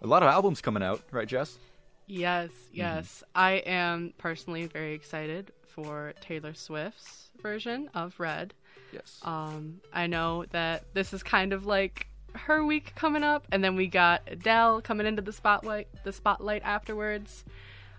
A 0.02 0.06
lot 0.06 0.23
of 0.23 0.28
albums 0.28 0.61
coming 0.61 0.82
out, 0.82 1.02
right, 1.11 1.26
Jess? 1.26 1.58
Yes, 2.06 2.50
yes. 2.73 3.23
I 3.35 3.52
am 3.52 4.12
personally 4.18 4.66
very 4.66 4.94
excited 4.94 5.50
for 5.66 6.14
Taylor 6.20 6.54
Swift's 6.54 7.30
version 7.42 7.90
of 7.94 8.18
Red. 8.18 8.54
Yes. 8.92 9.20
Um, 9.23 9.80
I 9.92 10.06
know 10.06 10.44
that 10.50 10.85
this 10.94 11.12
is 11.12 11.23
kind 11.23 11.52
of 11.52 11.66
like 11.66 12.08
her 12.47 12.64
week 12.64 12.95
coming 12.95 13.23
up, 13.23 13.47
and 13.52 13.62
then 13.62 13.76
we 13.76 13.87
got 13.87 14.23
Adele 14.26 14.80
coming 14.80 15.07
into 15.07 15.23
the 15.23 15.33
spotlight. 15.33 15.88
The 16.04 16.12
spotlight 16.12 16.62
afterwards. 16.64 17.45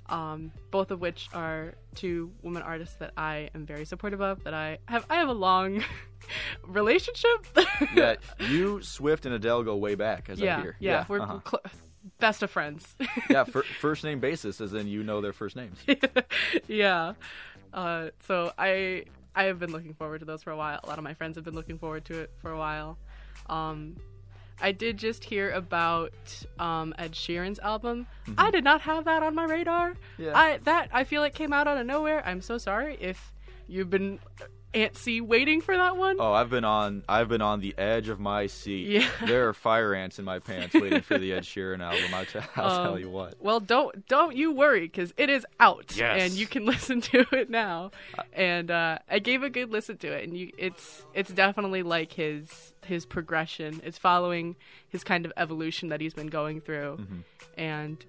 Um, 0.07 0.51
both 0.71 0.89
of 0.89 1.01
which 1.01 1.29
are 1.33 1.75
two 1.93 2.31
women 2.41 2.63
artists 2.63 2.95
that 2.95 3.13
I 3.15 3.51
am 3.53 3.65
very 3.65 3.85
supportive 3.85 4.21
of. 4.21 4.43
That 4.43 4.55
I 4.55 4.79
have 4.87 5.05
I 5.09 5.15
have 5.15 5.29
a 5.29 5.33
long 5.33 5.83
relationship. 6.67 7.45
yeah, 7.95 8.15
you, 8.39 8.81
Swift, 8.81 9.25
and 9.25 9.35
Adele 9.35 9.63
go 9.63 9.75
way 9.75 9.95
back, 9.95 10.29
as 10.29 10.39
yeah, 10.39 10.57
I 10.57 10.61
hear. 10.61 10.75
Yeah, 10.79 11.05
we're 11.07 11.21
uh-huh. 11.21 11.39
cl- 11.47 11.63
best 12.19 12.41
of 12.41 12.49
friends. 12.49 12.95
yeah, 13.29 13.43
fir- 13.43 13.63
first 13.79 14.03
name 14.03 14.19
basis, 14.19 14.59
as 14.61 14.73
in 14.73 14.87
you 14.87 15.03
know 15.03 15.21
their 15.21 15.33
first 15.33 15.55
names. 15.55 15.77
yeah. 16.67 17.13
Uh, 17.71 18.09
so 18.25 18.51
I 18.57 19.05
I 19.35 19.43
have 19.43 19.59
been 19.59 19.71
looking 19.71 19.93
forward 19.93 20.19
to 20.19 20.25
those 20.25 20.41
for 20.41 20.51
a 20.51 20.57
while. 20.57 20.79
A 20.83 20.87
lot 20.87 20.97
of 20.97 21.03
my 21.03 21.13
friends 21.13 21.35
have 21.35 21.45
been 21.45 21.55
looking 21.55 21.77
forward 21.77 22.05
to 22.05 22.19
it 22.21 22.31
for 22.41 22.51
a 22.51 22.57
while. 22.57 22.97
Um, 23.47 23.95
I 24.61 24.71
did 24.71 24.97
just 24.97 25.23
hear 25.23 25.51
about 25.51 26.13
um, 26.57 26.93
Ed 26.97 27.13
Sheeran's 27.13 27.59
album. 27.59 28.07
Mm-hmm. 28.27 28.33
I 28.37 28.51
did 28.51 28.63
not 28.63 28.81
have 28.81 29.05
that 29.05 29.23
on 29.23 29.35
my 29.35 29.45
radar. 29.45 29.95
Yeah. 30.17 30.37
I 30.37 30.57
that 30.63 30.89
I 30.91 31.03
feel 31.03 31.21
like 31.21 31.33
came 31.33 31.53
out 31.53 31.67
out 31.67 31.77
of 31.77 31.85
nowhere. 31.85 32.21
I'm 32.25 32.41
so 32.41 32.57
sorry 32.57 32.97
if 32.99 33.31
you've 33.67 33.89
been 33.89 34.19
antsy 34.73 35.19
waiting 35.21 35.61
for 35.61 35.75
that 35.75 35.97
one. 35.97 36.17
Oh, 36.19 36.31
I've 36.31 36.49
been 36.49 36.63
on 36.63 37.03
I've 37.09 37.27
been 37.27 37.41
on 37.41 37.59
the 37.59 37.73
edge 37.77 38.07
of 38.09 38.19
my 38.19 38.47
seat. 38.47 38.87
Yeah. 38.87 39.09
There 39.25 39.47
are 39.49 39.53
fire 39.53 39.93
ants 39.95 40.19
in 40.19 40.25
my 40.25 40.39
pants 40.39 40.75
waiting 40.75 41.01
for 41.01 41.17
the 41.17 41.33
Ed 41.33 41.43
Sheeran 41.43 41.81
album. 41.81 42.13
I'll, 42.13 42.25
t- 42.25 42.39
I'll 42.55 42.69
Um, 42.81 42.83
tell 42.85 42.99
you 42.99 43.09
what. 43.09 43.35
Well, 43.39 43.59
don't 43.59 44.07
don't 44.07 44.35
you 44.35 44.51
worry 44.51 44.81
because 44.81 45.13
it 45.17 45.29
is 45.29 45.45
out 45.59 45.95
Yes. 45.97 46.21
and 46.21 46.33
you 46.33 46.45
can 46.45 46.65
listen 46.73 47.01
to 47.01 47.25
it 47.35 47.49
now. 47.49 47.91
And 48.33 48.69
uh, 48.69 48.99
I 49.09 49.19
gave 49.19 49.41
a 49.43 49.49
good 49.49 49.71
listen 49.71 49.97
to 49.97 50.07
it, 50.11 50.23
and 50.27 50.37
you 50.37 50.51
it's 50.57 51.05
it's 51.13 51.31
definitely 51.31 51.81
like 51.83 52.13
his 52.13 52.73
his 52.85 53.05
progression. 53.05 53.81
It's 53.83 53.97
following 53.97 54.55
his 54.87 55.03
kind 55.03 55.25
of 55.25 55.33
evolution 55.37 55.89
that 55.89 55.99
he's 56.01 56.13
been 56.13 56.27
going 56.27 56.61
through, 56.61 56.97
Mhm. 57.01 57.23
and 57.57 58.05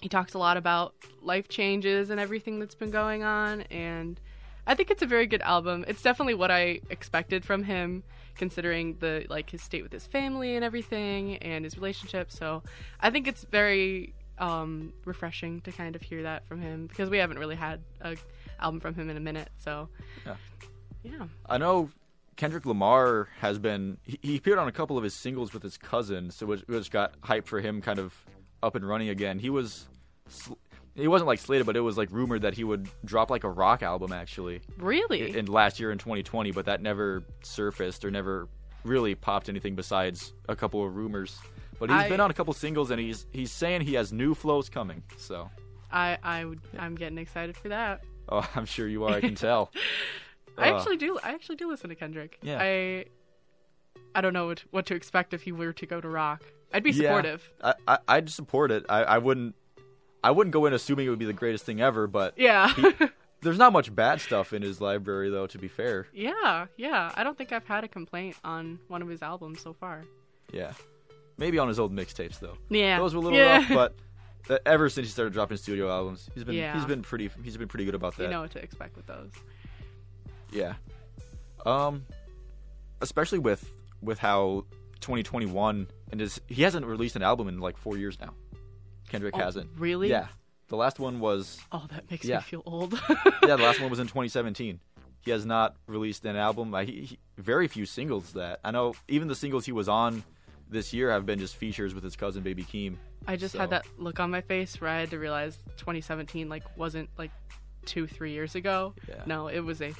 he 0.00 0.08
talks 0.08 0.34
a 0.34 0.38
lot 0.38 0.56
about 0.56 0.94
life 1.22 1.48
changes 1.48 2.10
and 2.10 2.20
everything 2.20 2.58
that's 2.58 2.74
been 2.74 2.90
going 2.90 3.22
on 3.22 3.62
and 3.62 4.20
I 4.66 4.74
think 4.74 4.90
it's 4.90 5.02
a 5.02 5.06
very 5.06 5.26
good 5.26 5.42
album. 5.42 5.84
It's 5.86 6.02
definitely 6.02 6.34
what 6.34 6.50
I 6.50 6.80
expected 6.90 7.44
from 7.44 7.62
him 7.64 8.02
considering 8.36 8.96
the 8.98 9.24
like 9.30 9.48
his 9.50 9.62
state 9.62 9.82
with 9.82 9.92
his 9.92 10.06
family 10.06 10.56
and 10.56 10.64
everything 10.64 11.36
and 11.38 11.64
his 11.64 11.76
relationship. 11.76 12.30
So, 12.30 12.62
I 13.00 13.10
think 13.10 13.26
it's 13.28 13.44
very 13.44 14.12
um 14.38 14.92
refreshing 15.06 15.62
to 15.62 15.72
kind 15.72 15.96
of 15.96 16.02
hear 16.02 16.22
that 16.24 16.46
from 16.46 16.60
him 16.60 16.86
because 16.86 17.08
we 17.08 17.16
haven't 17.18 17.38
really 17.38 17.56
had 17.56 17.80
a 18.02 18.16
album 18.60 18.80
from 18.80 18.94
him 18.94 19.08
in 19.08 19.16
a 19.16 19.20
minute. 19.20 19.48
So, 19.56 19.88
Yeah. 20.26 20.36
yeah. 21.02 21.26
I 21.48 21.56
know 21.58 21.90
Kendrick 22.36 22.66
Lamar 22.66 23.28
has 23.40 23.58
been 23.58 23.96
he, 24.02 24.18
he 24.20 24.36
appeared 24.36 24.58
on 24.58 24.68
a 24.68 24.72
couple 24.72 24.98
of 24.98 25.04
his 25.04 25.14
singles 25.14 25.54
with 25.54 25.62
his 25.62 25.78
cousin, 25.78 26.30
so 26.30 26.44
which, 26.46 26.62
which 26.66 26.90
got 26.90 27.14
hype 27.22 27.46
for 27.46 27.60
him 27.60 27.80
kind 27.80 27.98
of 27.98 28.14
up 28.62 28.74
and 28.74 28.86
running 28.86 29.08
again. 29.08 29.38
He 29.38 29.48
was 29.48 29.86
sl- 30.28 30.54
he 30.96 31.08
wasn't 31.08 31.26
like 31.28 31.38
slated, 31.38 31.66
but 31.66 31.76
it 31.76 31.80
was 31.80 31.96
like 31.98 32.10
rumored 32.10 32.42
that 32.42 32.54
he 32.54 32.64
would 32.64 32.88
drop 33.04 33.30
like 33.30 33.44
a 33.44 33.50
rock 33.50 33.82
album 33.82 34.12
actually. 34.12 34.60
Really? 34.78 35.30
In, 35.30 35.36
in 35.36 35.46
last 35.46 35.78
year 35.78 35.90
in 35.92 35.98
2020, 35.98 36.50
but 36.52 36.64
that 36.66 36.80
never 36.82 37.22
surfaced 37.42 38.04
or 38.04 38.10
never 38.10 38.48
really 38.84 39.14
popped 39.14 39.48
anything 39.48 39.74
besides 39.74 40.32
a 40.48 40.56
couple 40.56 40.84
of 40.84 40.94
rumors. 40.96 41.38
But 41.78 41.90
he's 41.90 41.98
I- 41.98 42.08
been 42.08 42.20
on 42.20 42.30
a 42.30 42.34
couple 42.34 42.52
singles 42.54 42.90
and 42.90 42.98
he's 43.00 43.26
he's 43.32 43.52
saying 43.52 43.82
he 43.82 43.94
has 43.94 44.12
new 44.12 44.34
flows 44.34 44.68
coming. 44.68 45.02
So, 45.18 45.50
I 45.92 46.16
I 46.22 46.44
would 46.44 46.60
I'm 46.78 46.94
getting 46.94 47.18
excited 47.18 47.56
for 47.56 47.68
that. 47.68 48.02
oh, 48.30 48.48
I'm 48.54 48.64
sure 48.66 48.88
you 48.88 49.04
are. 49.04 49.14
I 49.14 49.20
can 49.20 49.34
tell. 49.34 49.70
I 50.58 50.70
Uh, 50.70 50.78
actually 50.78 50.96
do. 50.96 51.18
I 51.22 51.32
actually 51.32 51.56
do 51.56 51.68
listen 51.68 51.90
to 51.90 51.94
Kendrick. 51.94 52.38
Yeah. 52.42 52.58
I 52.60 53.04
I 54.14 54.22
don't 54.22 54.32
know 54.32 54.46
what 54.46 54.64
what 54.70 54.86
to 54.86 54.94
expect 54.94 55.34
if 55.34 55.42
he 55.42 55.52
were 55.52 55.74
to 55.74 55.86
go 55.86 56.00
to 56.00 56.08
rock. 56.08 56.42
I'd 56.72 56.82
be 56.82 56.90
Yeah, 56.92 57.08
supportive. 57.08 57.50
I, 57.62 57.74
I 57.86 57.98
I'd 58.08 58.30
support 58.30 58.70
it. 58.70 58.86
I, 58.88 59.02
I 59.04 59.18
wouldn't 59.18 59.54
I 60.26 60.30
wouldn't 60.30 60.52
go 60.52 60.66
in 60.66 60.72
assuming 60.72 61.06
it 61.06 61.10
would 61.10 61.18
be 61.18 61.24
the 61.24 61.32
greatest 61.32 61.64
thing 61.64 61.80
ever, 61.80 62.06
but 62.06 62.34
Yeah. 62.36 62.72
he- 62.74 62.92
there's 63.42 63.58
not 63.58 63.72
much 63.72 63.94
bad 63.94 64.20
stuff 64.20 64.52
in 64.52 64.62
his 64.62 64.80
library 64.80 65.30
though. 65.30 65.46
To 65.46 65.58
be 65.58 65.68
fair, 65.68 66.06
Yeah, 66.12 66.66
yeah. 66.76 67.12
I 67.14 67.22
don't 67.24 67.36
think 67.38 67.52
I've 67.52 67.66
had 67.66 67.84
a 67.84 67.88
complaint 67.88 68.36
on 68.44 68.78
one 68.88 69.02
of 69.02 69.08
his 69.08 69.22
albums 69.22 69.60
so 69.60 69.72
far. 69.72 70.04
yeah, 70.52 70.72
maybe 71.38 71.58
on 71.58 71.68
his 71.68 71.78
old 71.78 71.94
mixtapes 71.94 72.38
though. 72.40 72.56
Yeah. 72.70 72.98
those 72.98 73.14
were 73.14 73.20
a 73.20 73.22
little 73.22 73.38
Yeah. 73.38 73.58
rough, 73.74 73.94
but 74.48 74.60
ever 74.66 74.88
since 74.88 75.06
he 75.06 75.10
started 75.12 75.32
dropping 75.32 75.56
studio 75.58 75.90
albums, 75.90 76.28
he's 76.34 76.44
been 76.44 76.54
Yeah. 76.56 76.74
he's 76.74 76.84
been 76.86 77.02
pretty 77.02 77.30
he's 77.44 77.56
been 77.56 77.68
pretty 77.68 77.84
good 77.84 77.94
about 77.94 78.16
that. 78.16 78.24
You 78.24 78.30
know 78.30 78.40
what 78.42 78.50
to 78.52 78.62
expect 78.62 78.96
with 78.96 79.06
those. 79.06 79.30
Yeah. 80.52 80.74
Um, 81.64 82.04
especially 83.00 83.38
with 83.38 83.72
with 84.02 84.18
how 84.18 84.64
2021 85.00 85.86
and 86.12 86.20
his 86.20 86.40
he 86.48 86.62
hasn't 86.62 86.86
released 86.86 87.16
an 87.16 87.22
album 87.22 87.48
in 87.48 87.58
like 87.60 87.76
four 87.76 87.96
years 87.98 88.18
now. 88.20 88.32
Kendrick 89.08 89.34
Oh, 89.36 89.38
hasn't. 89.38 89.70
really? 89.78 90.08
Yeah. 90.10 90.26
The 90.68 90.76
last 90.76 90.98
one 90.98 91.20
was. 91.20 91.58
Oh, 91.72 91.86
that 91.90 92.10
makes 92.10 92.24
Yeah. 92.24 92.36
me 92.38 92.42
feel 92.42 92.62
old. 92.66 92.92
yeah, 93.42 93.56
the 93.56 93.62
last 93.62 93.80
one 93.80 93.88
was 93.90 93.98
in 94.00 94.06
2017. 94.08 94.80
He 95.20 95.30
has 95.30 95.44
not 95.46 95.76
released 95.86 96.24
an 96.24 96.36
album. 96.36 96.72
Uh, 96.74 96.82
he, 96.84 96.92
he, 97.02 97.18
very 97.38 97.68
few 97.68 97.86
singles 97.86 98.32
that 98.34 98.60
I 98.64 98.70
know. 98.70 98.94
Even 99.08 99.28
the 99.28 99.34
singles 99.34 99.64
he 99.66 99.72
was 99.72 99.88
on 99.88 100.22
this 100.68 100.92
year 100.92 101.10
have 101.10 101.24
been 101.26 101.38
just 101.38 101.56
features 101.56 101.94
with 101.94 102.02
his 102.04 102.16
cousin 102.16 102.42
Baby 102.42 102.64
Keem. 102.64 102.96
I 103.26 103.36
just 103.36 103.52
So- 103.54 103.58
had 103.60 103.70
that 103.70 103.86
look 103.98 104.18
on 104.20 104.30
my 104.30 104.40
face 104.40 104.80
where 104.80 104.90
I 104.90 105.00
had 105.00 105.10
to 105.10 105.18
realize 105.18 105.56
2017 105.78 106.48
like 106.48 106.62
wasn't 106.76 107.08
like 107.18 107.30
two 107.84 108.06
three 108.06 108.32
years 108.32 108.54
ago. 108.54 108.94
Yeah. 109.08 109.22
No, 109.26 109.48
it 109.48 109.60
was 109.60 109.80
a 109.82 109.92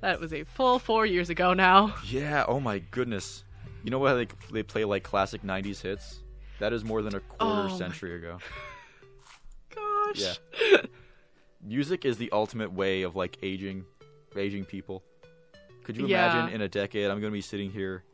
that 0.00 0.18
was 0.20 0.32
a 0.32 0.42
full 0.44 0.78
four 0.80 1.06
years 1.06 1.30
ago 1.30 1.54
now. 1.54 1.94
Yeah. 2.08 2.44
Oh 2.48 2.58
my 2.60 2.78
goodness. 2.80 3.44
You 3.84 3.90
know 3.90 3.98
what 4.00 4.14
they 4.14 4.26
they 4.52 4.62
play 4.64 4.84
like 4.84 5.02
classic 5.04 5.42
90s 5.42 5.80
hits? 5.82 6.21
That 6.62 6.72
is 6.72 6.84
more 6.84 7.02
than 7.02 7.16
a 7.16 7.18
quarter 7.20 7.68
Oh 7.72 7.76
century 7.76 8.14
ago. 8.14 8.38
Gosh. 9.74 10.38
Yeah. 10.60 10.78
Music 11.60 12.04
is 12.04 12.18
the 12.18 12.30
ultimate 12.30 12.72
way 12.72 13.02
of 13.02 13.16
like 13.16 13.36
aging, 13.42 13.84
aging 14.36 14.66
people. 14.66 15.02
Could 15.82 15.96
you 15.96 16.06
Yeah. 16.06 16.30
imagine 16.32 16.54
in 16.54 16.60
a 16.62 16.68
decade 16.68 17.10
I'm 17.10 17.20
gonna 17.20 17.32
be 17.32 17.40
sitting 17.40 17.72
here, 17.72 18.04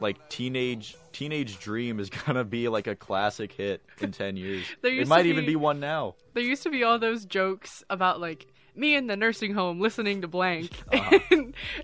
like 0.00 0.28
teenage 0.28 0.96
teenage 1.12 1.58
dream 1.60 1.98
is 1.98 2.10
gonna 2.26 2.44
be 2.44 2.68
like 2.68 2.86
a 2.88 2.94
classic 2.94 3.52
hit 3.52 3.82
in 4.02 4.12
ten 4.12 4.36
years. 4.36 4.64
There 4.82 4.92
it 4.94 5.08
might 5.08 5.22
to 5.22 5.28
even 5.30 5.44
be- 5.44 5.52
be 5.52 5.56
one 5.56 5.80
now. 5.80 6.16
There 6.34 6.42
used 6.42 6.62
to 6.64 6.70
be 6.70 6.84
all 6.84 6.98
those 6.98 7.24
jokes 7.24 7.82
about 7.88 8.20
like 8.20 8.48
me 8.76 8.96
in 8.96 9.06
the 9.06 9.16
nursing 9.16 9.54
home 9.54 9.80
listening 9.80 10.22
to 10.22 10.28
blank. 10.28 10.70
Uh-huh. 10.92 11.18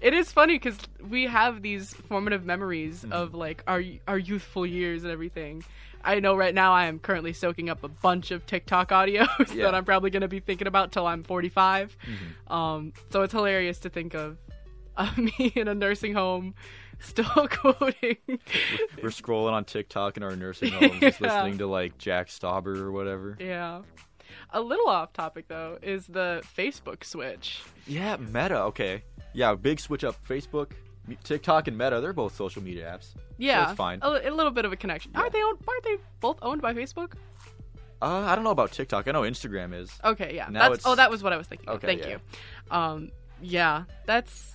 It 0.03 0.14
is 0.14 0.33
funny 0.33 0.55
because 0.55 0.79
we 1.09 1.24
have 1.26 1.62
these 1.62 1.92
formative 1.94 2.44
memories 2.44 3.03
Mm-hmm. 3.03 3.12
of 3.12 3.35
like 3.35 3.62
our 3.66 3.83
our 4.09 4.18
youthful 4.18 4.66
years 4.66 5.03
and 5.05 5.12
everything. 5.12 5.62
I 6.03 6.18
know 6.20 6.35
right 6.35 6.55
now 6.55 6.72
I 6.72 6.87
am 6.87 6.98
currently 6.98 7.33
soaking 7.35 7.68
up 7.68 7.85
a 7.85 7.88
bunch 7.88 8.31
of 8.31 8.46
TikTok 8.46 8.88
audios 9.00 9.55
Yeah. 9.55 9.64
that 9.64 9.74
I'm 9.74 9.85
probably 9.85 10.11
going 10.11 10.22
to 10.22 10.29
be 10.29 10.40
thinking 10.40 10.66
about 10.66 10.92
till 10.92 11.07
I'm 11.07 11.22
45. 11.24 11.96
Mm-hmm. 12.48 12.53
Um, 12.53 12.92
so 13.11 13.22
it's 13.22 13.33
hilarious 13.35 13.79
to 13.81 13.90
think 13.90 14.14
of 14.14 14.38
uh, 14.96 15.11
me 15.16 15.53
in 15.55 15.68
a 15.68 15.74
nursing 15.74 16.14
home 16.14 16.55
still 17.00 17.48
quoting. 17.48 18.16
We're 19.03 19.11
scrolling 19.11 19.53
on 19.53 19.64
TikTok 19.64 20.16
in 20.16 20.22
our 20.22 20.37
nursing 20.37 20.70
homes, 20.72 21.00
just 21.00 21.20
listening 21.20 21.59
to 21.59 21.66
like 21.66 21.98
Jack 21.98 22.29
Stauber 22.29 22.76
or 22.79 22.90
whatever. 22.92 23.37
Yeah. 23.40 23.83
A 24.53 24.61
little 24.61 24.89
off 24.89 25.13
topic 25.13 25.47
though 25.49 25.79
is 25.83 26.07
the 26.07 26.43
Facebook 26.57 27.05
switch. 27.05 27.63
Yeah, 27.87 28.17
Meta. 28.17 28.63
Okay. 28.65 29.03
Yeah, 29.33 29.55
big 29.55 29.79
switch 29.81 30.03
up. 30.05 30.17
Facebook, 30.29 30.73
TikTok, 31.25 31.69
and 31.69 31.79
Meta. 31.79 32.01
They're 32.01 32.13
both 32.13 32.35
social 32.35 32.63
media 32.63 32.93
apps. 32.97 33.13
So 33.15 33.21
Yeah, 33.39 33.69
it's 33.71 33.77
fine. 33.77 34.01
A, 34.03 34.09
a 34.09 34.31
little 34.31 34.51
bit 34.51 34.65
of 34.65 34.73
a 34.73 34.77
connection. 34.77 35.13
Aren't 35.15 35.33
they 35.33 35.43
owned? 35.43 35.59
Aren't 35.69 35.85
they 35.85 35.97
both 36.21 36.39
owned 36.43 36.61
by 36.63 36.75
Facebook? 36.75 37.13
Uh, 38.03 38.25
I 38.27 38.35
don't 38.35 38.45
know 38.45 38.51
about 38.51 38.73
TikTok. 38.73 39.07
I 39.09 39.13
know 39.13 39.23
Instagram 39.23 39.75
is. 39.75 39.91
Okay, 40.03 40.35
yeah. 40.35 40.49
Now 40.49 40.69
that's 40.71 40.81
it's- 40.81 40.87
oh, 40.87 40.95
that 40.97 41.11
was 41.11 41.23
what 41.23 41.33
I 41.33 41.37
was 41.37 41.47
thinking. 41.47 41.69
Okay, 41.69 41.87
Thank 41.87 42.01
yeah. 42.01 42.09
you. 42.09 42.19
Um, 42.77 43.11
yeah, 43.43 43.85
that's 44.07 44.55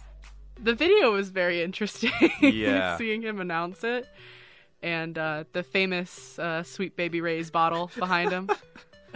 the 0.61 0.73
video 0.73 1.11
was 1.11 1.29
very 1.29 1.61
interesting. 1.67 2.11
Yeah. 2.41 2.97
seeing 2.99 3.21
him 3.21 3.39
announce 3.39 3.83
it, 3.83 4.07
and 4.81 5.17
uh, 5.17 5.43
the 5.53 5.63
famous 5.63 6.37
uh, 6.39 6.63
"Sweet 6.63 6.95
Baby 6.97 7.21
Ray's" 7.21 7.49
bottle 7.51 7.91
behind 7.97 8.31
him. 8.31 8.49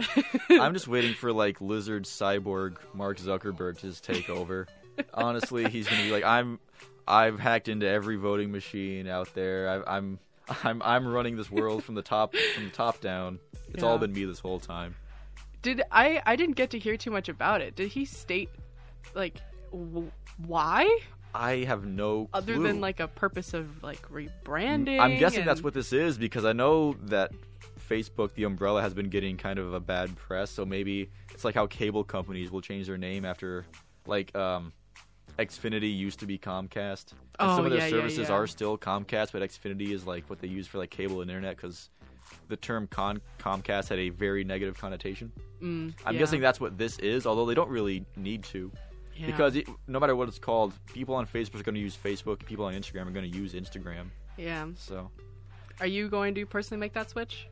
I'm 0.50 0.72
just 0.74 0.88
waiting 0.88 1.14
for 1.14 1.32
like 1.32 1.60
lizard 1.60 2.04
cyborg 2.04 2.76
Mark 2.94 3.18
Zuckerberg 3.18 3.78
to 3.80 3.88
just 3.88 4.04
take 4.04 4.28
over. 4.30 4.66
Honestly, 5.14 5.68
he's 5.70 5.88
gonna 5.88 6.02
be 6.02 6.10
like, 6.10 6.24
I'm, 6.24 6.58
I've 7.06 7.38
hacked 7.38 7.68
into 7.68 7.86
every 7.88 8.16
voting 8.16 8.52
machine 8.52 9.08
out 9.08 9.34
there. 9.34 9.84
I, 9.86 9.96
I'm, 9.96 10.18
I'm, 10.64 10.82
I'm 10.82 11.06
running 11.06 11.36
this 11.36 11.50
world 11.50 11.84
from 11.84 11.94
the 11.94 12.02
top, 12.02 12.34
from 12.54 12.64
the 12.64 12.70
top 12.70 13.00
down. 13.00 13.38
It's 13.72 13.82
all 13.82 13.98
been 13.98 14.12
me 14.12 14.24
this 14.24 14.40
whole 14.40 14.60
time. 14.60 14.94
Did 15.62 15.82
I? 15.92 16.22
I 16.24 16.36
didn't 16.36 16.56
get 16.56 16.70
to 16.70 16.78
hear 16.78 16.96
too 16.96 17.10
much 17.10 17.28
about 17.28 17.60
it. 17.60 17.76
Did 17.76 17.88
he 17.88 18.04
state 18.04 18.48
like 19.14 19.40
w- 19.70 20.10
why? 20.46 20.98
I 21.34 21.58
have 21.58 21.84
no 21.84 22.28
Other 22.32 22.58
than 22.58 22.80
like 22.80 22.98
a 22.98 23.06
purpose 23.06 23.54
of 23.54 23.82
like 23.82 24.02
rebranding. 24.10 24.98
I'm 24.98 25.18
guessing 25.18 25.44
that's 25.44 25.62
what 25.62 25.74
this 25.74 25.92
is 25.92 26.18
because 26.18 26.44
I 26.44 26.52
know 26.52 26.94
that 27.04 27.30
Facebook, 27.90 28.32
the 28.34 28.44
umbrella, 28.44 28.80
has 28.80 28.94
been 28.94 29.08
getting 29.08 29.36
kind 29.36 29.58
of 29.58 29.74
a 29.74 29.80
bad 29.80 30.14
press. 30.16 30.50
So 30.50 30.64
maybe 30.64 31.10
it's 31.34 31.44
like 31.44 31.54
how 31.54 31.66
cable 31.66 32.04
companies 32.04 32.50
will 32.50 32.60
change 32.60 32.86
their 32.86 32.96
name 32.98 33.24
after, 33.24 33.66
like, 34.06 34.34
um, 34.36 34.72
Xfinity 35.38 35.96
used 35.96 36.20
to 36.20 36.26
be 36.26 36.38
Comcast. 36.38 37.12
And 37.40 37.50
Oh, 37.50 37.56
some 37.56 37.64
of 37.64 37.70
their 37.70 37.80
yeah, 37.80 37.86
yeah, 37.86 37.90
services 37.90 38.28
yeah. 38.28 38.34
are 38.34 38.46
still 38.46 38.76
Comcast, 38.78 39.32
but 39.32 39.42
Xfinity 39.42 39.90
is 39.92 40.06
like 40.06 40.28
what 40.28 40.40
they 40.40 40.48
use 40.48 40.66
for 40.66 40.78
like 40.78 40.90
cable 40.90 41.22
and 41.22 41.30
internet 41.30 41.56
because 41.56 41.88
the 42.48 42.56
term 42.56 42.86
con- 42.88 43.20
Comcast 43.38 43.88
had 43.88 43.98
a 43.98 44.10
very 44.10 44.44
negative 44.44 44.76
connotation. 44.78 45.32
Mm, 45.62 45.94
I'm 46.04 46.16
guessing 46.18 46.40
that's 46.40 46.60
what 46.60 46.76
this 46.78 46.98
is, 46.98 47.26
although 47.26 47.46
they 47.46 47.54
don't 47.54 47.70
really 47.70 48.04
need 48.16 48.44
to. 48.44 48.70
Yeah. 49.16 49.26
Because 49.26 49.56
it, 49.56 49.68
no 49.86 49.98
matter 49.98 50.14
what 50.16 50.28
it's 50.28 50.38
called, 50.38 50.72
people 50.92 51.14
on 51.14 51.26
Facebook 51.26 51.60
are 51.60 51.64
going 51.64 51.74
to 51.74 51.80
use 51.80 51.96
Facebook. 51.96 52.44
People 52.44 52.64
on 52.66 52.74
Instagram 52.74 53.06
are 53.06 53.10
going 53.10 53.30
to 53.30 53.36
use 53.36 53.54
Instagram. 53.54 54.06
Yeah. 54.36 54.66
So, 54.76 55.10
Are 55.80 55.86
you 55.86 56.08
going 56.08 56.34
to 56.36 56.46
personally 56.46 56.80
make 56.80 56.92
that 56.94 57.10
switch? 57.10 57.48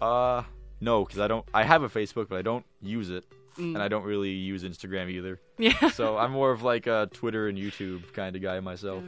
Uh, 0.00 0.42
no, 0.80 1.04
because 1.04 1.18
I 1.20 1.28
don't. 1.28 1.44
I 1.52 1.64
have 1.64 1.82
a 1.82 1.88
Facebook, 1.88 2.28
but 2.28 2.38
I 2.38 2.42
don't 2.42 2.64
use 2.82 3.10
it, 3.10 3.24
Mm. 3.58 3.74
and 3.74 3.78
I 3.82 3.88
don't 3.88 4.04
really 4.04 4.30
use 4.30 4.62
Instagram 4.64 5.10
either. 5.10 5.40
Yeah. 5.58 5.90
So 5.92 6.16
I'm 6.16 6.30
more 6.32 6.52
of 6.52 6.62
like 6.62 6.86
a 6.86 7.08
Twitter 7.12 7.48
and 7.48 7.58
YouTube 7.58 8.12
kind 8.12 8.34
of 8.36 8.42
guy 8.42 8.60
myself. 8.60 9.02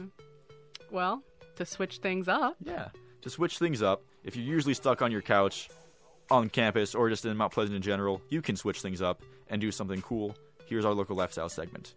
Well, 0.91 1.23
to 1.55 1.65
switch 1.65 1.97
things 1.99 2.27
up. 2.27 2.55
Yeah. 2.63 2.89
To 3.21 3.29
switch 3.29 3.57
things 3.57 3.81
up, 3.81 4.03
if 4.23 4.35
you're 4.35 4.45
usually 4.45 4.73
stuck 4.73 5.01
on 5.01 5.11
your 5.11 5.21
couch, 5.21 5.69
on 6.29 6.49
campus, 6.49 6.93
or 6.93 7.09
just 7.09 7.25
in 7.25 7.35
Mount 7.37 7.53
Pleasant 7.53 7.75
in 7.75 7.81
general, 7.81 8.21
you 8.29 8.41
can 8.41 8.55
switch 8.55 8.81
things 8.81 9.01
up 9.01 9.21
and 9.47 9.61
do 9.61 9.71
something 9.71 10.01
cool. 10.01 10.35
Here's 10.65 10.85
our 10.85 10.93
local 10.93 11.15
lifestyle 11.15 11.49
segment. 11.49 11.95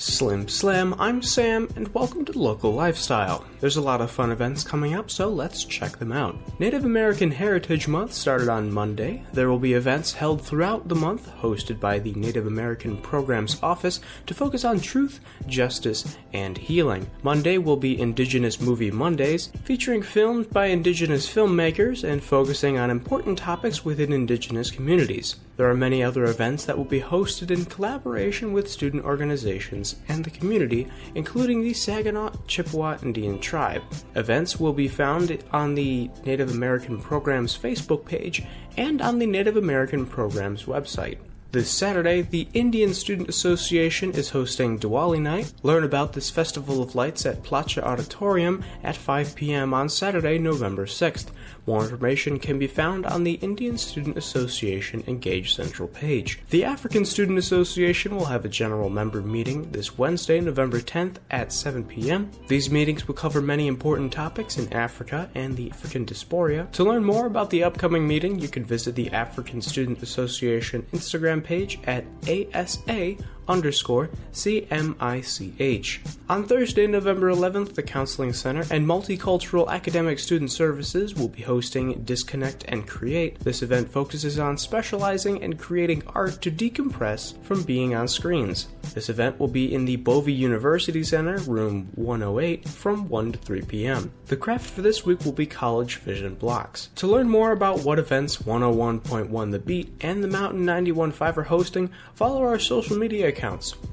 Slim 0.00 0.48
Slam, 0.48 0.94
I'm 0.98 1.20
Sam, 1.20 1.68
and 1.76 1.92
welcome 1.92 2.24
to 2.24 2.38
Local 2.38 2.72
Lifestyle. 2.72 3.44
There's 3.60 3.76
a 3.76 3.82
lot 3.82 4.00
of 4.00 4.10
fun 4.10 4.32
events 4.32 4.64
coming 4.64 4.94
up, 4.94 5.10
so 5.10 5.28
let's 5.28 5.62
check 5.62 5.98
them 5.98 6.10
out. 6.10 6.38
Native 6.58 6.86
American 6.86 7.30
Heritage 7.30 7.86
Month 7.86 8.14
started 8.14 8.48
on 8.48 8.72
Monday. 8.72 9.22
There 9.34 9.50
will 9.50 9.58
be 9.58 9.74
events 9.74 10.14
held 10.14 10.40
throughout 10.40 10.88
the 10.88 10.94
month, 10.94 11.30
hosted 11.42 11.78
by 11.78 11.98
the 11.98 12.14
Native 12.14 12.46
American 12.46 12.96
Programs 12.96 13.62
Office, 13.62 14.00
to 14.24 14.32
focus 14.32 14.64
on 14.64 14.80
truth, 14.80 15.20
justice, 15.46 16.16
and 16.32 16.56
healing. 16.56 17.06
Monday 17.22 17.58
will 17.58 17.76
be 17.76 18.00
Indigenous 18.00 18.58
Movie 18.58 18.90
Mondays, 18.90 19.48
featuring 19.64 20.00
films 20.00 20.46
by 20.46 20.68
Indigenous 20.68 21.30
filmmakers 21.30 22.08
and 22.08 22.22
focusing 22.22 22.78
on 22.78 22.88
important 22.88 23.36
topics 23.36 23.84
within 23.84 24.14
Indigenous 24.14 24.70
communities. 24.70 25.36
There 25.60 25.68
are 25.68 25.74
many 25.74 26.02
other 26.02 26.24
events 26.24 26.64
that 26.64 26.78
will 26.78 26.86
be 26.86 27.02
hosted 27.02 27.50
in 27.50 27.66
collaboration 27.66 28.54
with 28.54 28.70
student 28.70 29.04
organizations 29.04 29.96
and 30.08 30.24
the 30.24 30.30
community, 30.30 30.88
including 31.14 31.60
the 31.60 31.74
Saginaw 31.74 32.32
Chippewa 32.46 32.96
Indian 33.02 33.38
Tribe. 33.38 33.82
Events 34.14 34.58
will 34.58 34.72
be 34.72 34.88
found 34.88 35.44
on 35.52 35.74
the 35.74 36.10
Native 36.24 36.50
American 36.50 36.98
Programs 36.98 37.58
Facebook 37.58 38.06
page 38.06 38.42
and 38.78 39.02
on 39.02 39.18
the 39.18 39.26
Native 39.26 39.58
American 39.58 40.06
Programs 40.06 40.64
website. 40.64 41.18
This 41.52 41.68
Saturday, 41.68 42.22
the 42.22 42.46
Indian 42.54 42.94
Student 42.94 43.28
Association 43.28 44.12
is 44.12 44.30
hosting 44.30 44.78
Diwali 44.78 45.20
Night. 45.20 45.52
Learn 45.64 45.82
about 45.82 46.12
this 46.12 46.30
festival 46.30 46.80
of 46.80 46.94
lights 46.94 47.26
at 47.26 47.42
Plachta 47.42 47.82
Auditorium 47.82 48.64
at 48.84 48.96
5 48.96 49.34
p.m. 49.34 49.74
on 49.74 49.88
Saturday, 49.88 50.38
November 50.38 50.86
6th. 50.86 51.26
More 51.66 51.82
information 51.82 52.38
can 52.38 52.58
be 52.58 52.66
found 52.66 53.06
on 53.06 53.24
the 53.24 53.34
Indian 53.34 53.78
Student 53.78 54.16
Association 54.16 55.04
Engage 55.06 55.54
Central 55.54 55.88
page. 55.88 56.40
The 56.50 56.64
African 56.64 57.04
Student 57.04 57.38
Association 57.38 58.16
will 58.16 58.26
have 58.26 58.44
a 58.44 58.48
general 58.48 58.90
member 58.90 59.20
meeting 59.20 59.70
this 59.72 59.98
Wednesday, 59.98 60.40
November 60.40 60.80
10th 60.80 61.16
at 61.30 61.52
7 61.52 61.84
p.m. 61.84 62.30
These 62.48 62.70
meetings 62.70 63.06
will 63.06 63.14
cover 63.14 63.40
many 63.40 63.66
important 63.66 64.12
topics 64.12 64.58
in 64.58 64.72
Africa 64.72 65.30
and 65.34 65.56
the 65.56 65.70
African 65.70 66.04
diaspora. 66.04 66.68
To 66.72 66.84
learn 66.84 67.04
more 67.04 67.26
about 67.26 67.50
the 67.50 67.64
upcoming 67.64 68.06
meeting, 68.06 68.38
you 68.38 68.48
can 68.48 68.64
visit 68.64 68.94
the 68.94 69.10
African 69.10 69.60
Student 69.60 70.02
Association 70.02 70.86
Instagram 70.92 71.42
page 71.42 71.78
at 71.84 72.04
ASA 72.26 73.16
underscore 73.50 74.08
CMICH. 74.32 75.98
On 76.28 76.46
Thursday, 76.46 76.86
November 76.86 77.30
11th, 77.32 77.74
the 77.74 77.82
Counseling 77.82 78.32
Center 78.32 78.60
and 78.70 78.86
Multicultural 78.86 79.68
Academic 79.68 80.20
Student 80.20 80.52
Services 80.52 81.16
will 81.16 81.28
be 81.28 81.42
hosting 81.42 82.04
Disconnect 82.04 82.64
and 82.68 82.86
Create. 82.86 83.40
This 83.40 83.62
event 83.62 83.90
focuses 83.90 84.38
on 84.38 84.56
specializing 84.56 85.42
and 85.42 85.58
creating 85.58 86.04
art 86.14 86.40
to 86.42 86.50
decompress 86.50 87.36
from 87.42 87.64
being 87.64 87.94
on 87.94 88.06
screens. 88.06 88.68
This 88.94 89.08
event 89.08 89.40
will 89.40 89.48
be 89.48 89.74
in 89.74 89.84
the 89.84 89.96
Bovee 89.96 90.36
University 90.36 91.02
Center, 91.02 91.38
room 91.38 91.90
108, 91.96 92.68
from 92.68 93.08
1 93.08 93.32
to 93.32 93.38
3 93.38 93.62
p.m. 93.62 94.12
The 94.26 94.36
craft 94.36 94.70
for 94.70 94.82
this 94.82 95.04
week 95.04 95.24
will 95.24 95.32
be 95.32 95.46
college 95.46 95.96
vision 95.96 96.36
blocks. 96.36 96.90
To 96.96 97.08
learn 97.08 97.28
more 97.28 97.50
about 97.50 97.80
what 97.80 97.98
events 97.98 98.38
101.1 98.38 99.50
The 99.50 99.58
Beat 99.58 99.92
and 100.00 100.22
the 100.22 100.28
Mountain 100.28 100.64
91.5 100.64 101.36
are 101.36 101.42
hosting, 101.42 101.90
follow 102.14 102.42
our 102.42 102.58
social 102.60 102.96
media 102.96 103.28
accounts. 103.28 103.39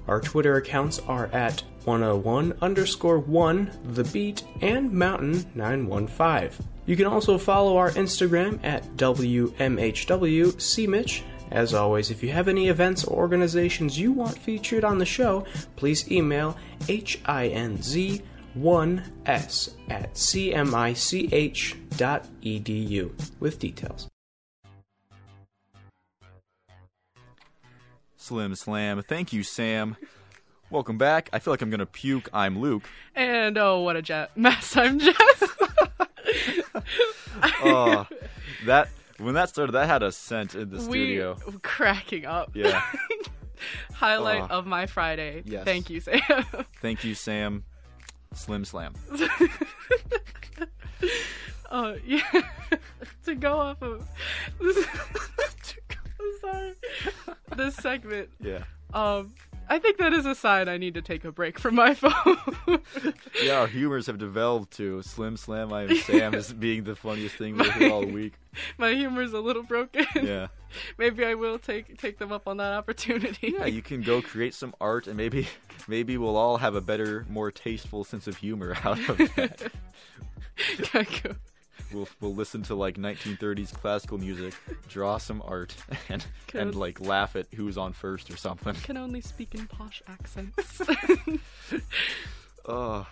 Our 0.07 0.21
Twitter 0.21 0.55
accounts 0.57 0.99
are 1.07 1.27
at 1.27 1.62
101 1.86 2.57
underscore 2.62 3.19
1 3.19 3.71
The 3.93 4.03
Beat 4.03 4.43
and 4.62 4.91
Mountain 4.91 5.45
915. 5.55 6.65
You 6.86 6.97
can 6.97 7.05
also 7.05 7.38
follow 7.38 7.77
our 7.77 7.91
Instagram 7.91 8.60
at 8.63 8.83
WMHWCMich. 8.97 11.21
As 11.51 11.73
always, 11.73 12.12
if 12.12 12.21
you 12.21 12.27
have 12.29 12.49
any 12.49 12.67
events 12.67 13.05
or 13.05 13.17
organizations 13.17 13.97
you 13.97 14.12
want 14.12 14.38
featured 14.38 14.83
on 14.83 14.97
the 14.97 15.05
show, 15.05 15.45
please 15.77 16.12
email 16.12 16.57
hinz1s 16.81 18.21
at 19.89 20.13
cmich.edu 20.13 20.71
with 23.39 23.60
details. 23.60 24.10
Slim 28.27 28.55
Slam. 28.55 29.01
Thank 29.03 29.31
you, 29.31 29.41
Sam. 29.41 29.95
Welcome 30.69 30.97
back. 30.97 31.29
I 31.31 31.39
feel 31.39 31.53
like 31.53 31.61
I'm 31.61 31.69
gonna 31.69 31.85
puke. 31.85 32.27
I'm 32.33 32.59
Luke. 32.59 32.83
And 33.15 33.57
oh, 33.57 33.79
what 33.79 33.95
a 33.95 34.01
jet 34.01 34.35
mess! 34.35 34.75
I'm 34.75 34.99
Jess. 34.99 35.15
Oh, 37.63 38.05
that 38.65 38.89
when 39.19 39.35
that 39.35 39.47
started, 39.47 39.71
that 39.73 39.87
had 39.87 40.03
a 40.03 40.11
scent 40.11 40.55
in 40.55 40.69
the 40.71 40.77
we 40.77 40.83
studio. 40.83 41.37
cracking 41.61 42.25
up. 42.25 42.51
Yeah. 42.53 42.81
Highlight 43.93 44.41
Oh. 44.51 44.57
of 44.59 44.65
my 44.67 44.87
Friday. 44.87 45.43
Yes. 45.45 45.63
Thank 45.63 45.89
you, 45.89 46.01
Sam. 46.01 46.19
Thank 46.81 47.05
you, 47.05 47.15
Sam. 47.15 47.63
Slim 48.33 48.65
Slam. 48.65 48.93
Oh 51.71 51.95
yeah. 52.05 52.21
to 53.25 53.35
go 53.35 53.59
off 53.59 53.81
of 53.81 54.05
segment. 57.88 58.30
Yeah. 58.41 58.63
Um, 58.93 59.34
I 59.69 59.80
think 59.80 59.97
that 59.97 60.13
is 60.13 60.26
a 60.26 60.34
sign 60.34 60.69
I 60.69 60.78
need 60.78 60.93
to 60.93 61.02
take 61.02 61.26
a 61.26 61.32
break 61.32 61.60
from 61.60 61.76
my 61.76 61.93
phone. 61.93 62.80
Yeah, 63.43 63.60
our 63.60 63.67
humors 63.67 64.08
have 64.08 64.17
developed 64.17 64.71
to 64.78 65.02
Slim 65.02 65.36
Slam. 65.36 65.73
I 65.73 65.84
am 65.84 65.95
Sam 66.08 66.34
as 66.36 66.54
being 66.54 66.84
the 66.86 66.95
funniest 66.95 67.36
thing 67.36 67.60
hear 67.60 67.91
all 67.91 68.06
week. 68.06 68.34
my 68.78 68.93
humor's 68.93 69.34
a 69.34 69.39
little 69.39 69.63
broken. 69.63 70.06
Yeah. 70.15 70.47
Maybe 70.97 71.26
I 71.26 71.34
will 71.34 71.60
take 71.60 71.97
take 71.97 72.17
them 72.17 72.32
up 72.32 72.47
on 72.47 72.58
that 72.58 72.73
opportunity. 72.73 73.56
Yeah, 73.58 73.65
you 73.65 73.82
can 73.82 74.02
go 74.02 74.21
create 74.21 74.54
some 74.54 74.73
art, 74.82 75.08
and 75.08 75.15
maybe 75.15 75.47
maybe 75.88 76.17
we'll 76.17 76.36
all 76.36 76.58
have 76.58 76.76
a 76.76 76.82
better, 76.82 77.26
more 77.30 77.52
tasteful 77.52 78.04
sense 78.04 78.28
of 78.28 78.36
humor 78.38 78.76
out 78.84 79.00
of 79.10 79.17
that. 79.36 79.71
Geico. 80.58 81.38
We'll 81.93 82.08
we'll 82.19 82.36
listen 82.36 82.63
to 82.63 82.76
like 82.76 82.97
1930s 82.97 83.73
classical 83.73 84.17
music, 84.17 84.54
draw 84.89 85.17
some 85.17 85.41
art, 85.45 85.76
and 86.10 86.26
and 86.54 86.76
like 86.76 87.00
laugh 87.00 87.36
at 87.36 87.47
who's 87.54 87.78
on 87.78 87.93
first 87.93 88.30
or 88.30 88.38
something. 88.38 88.73
Can 88.76 88.97
only 88.97 89.21
speak 89.21 89.56
in 89.56 89.67
posh 89.67 90.02
accents. 90.08 90.82
Uh, 92.65 93.06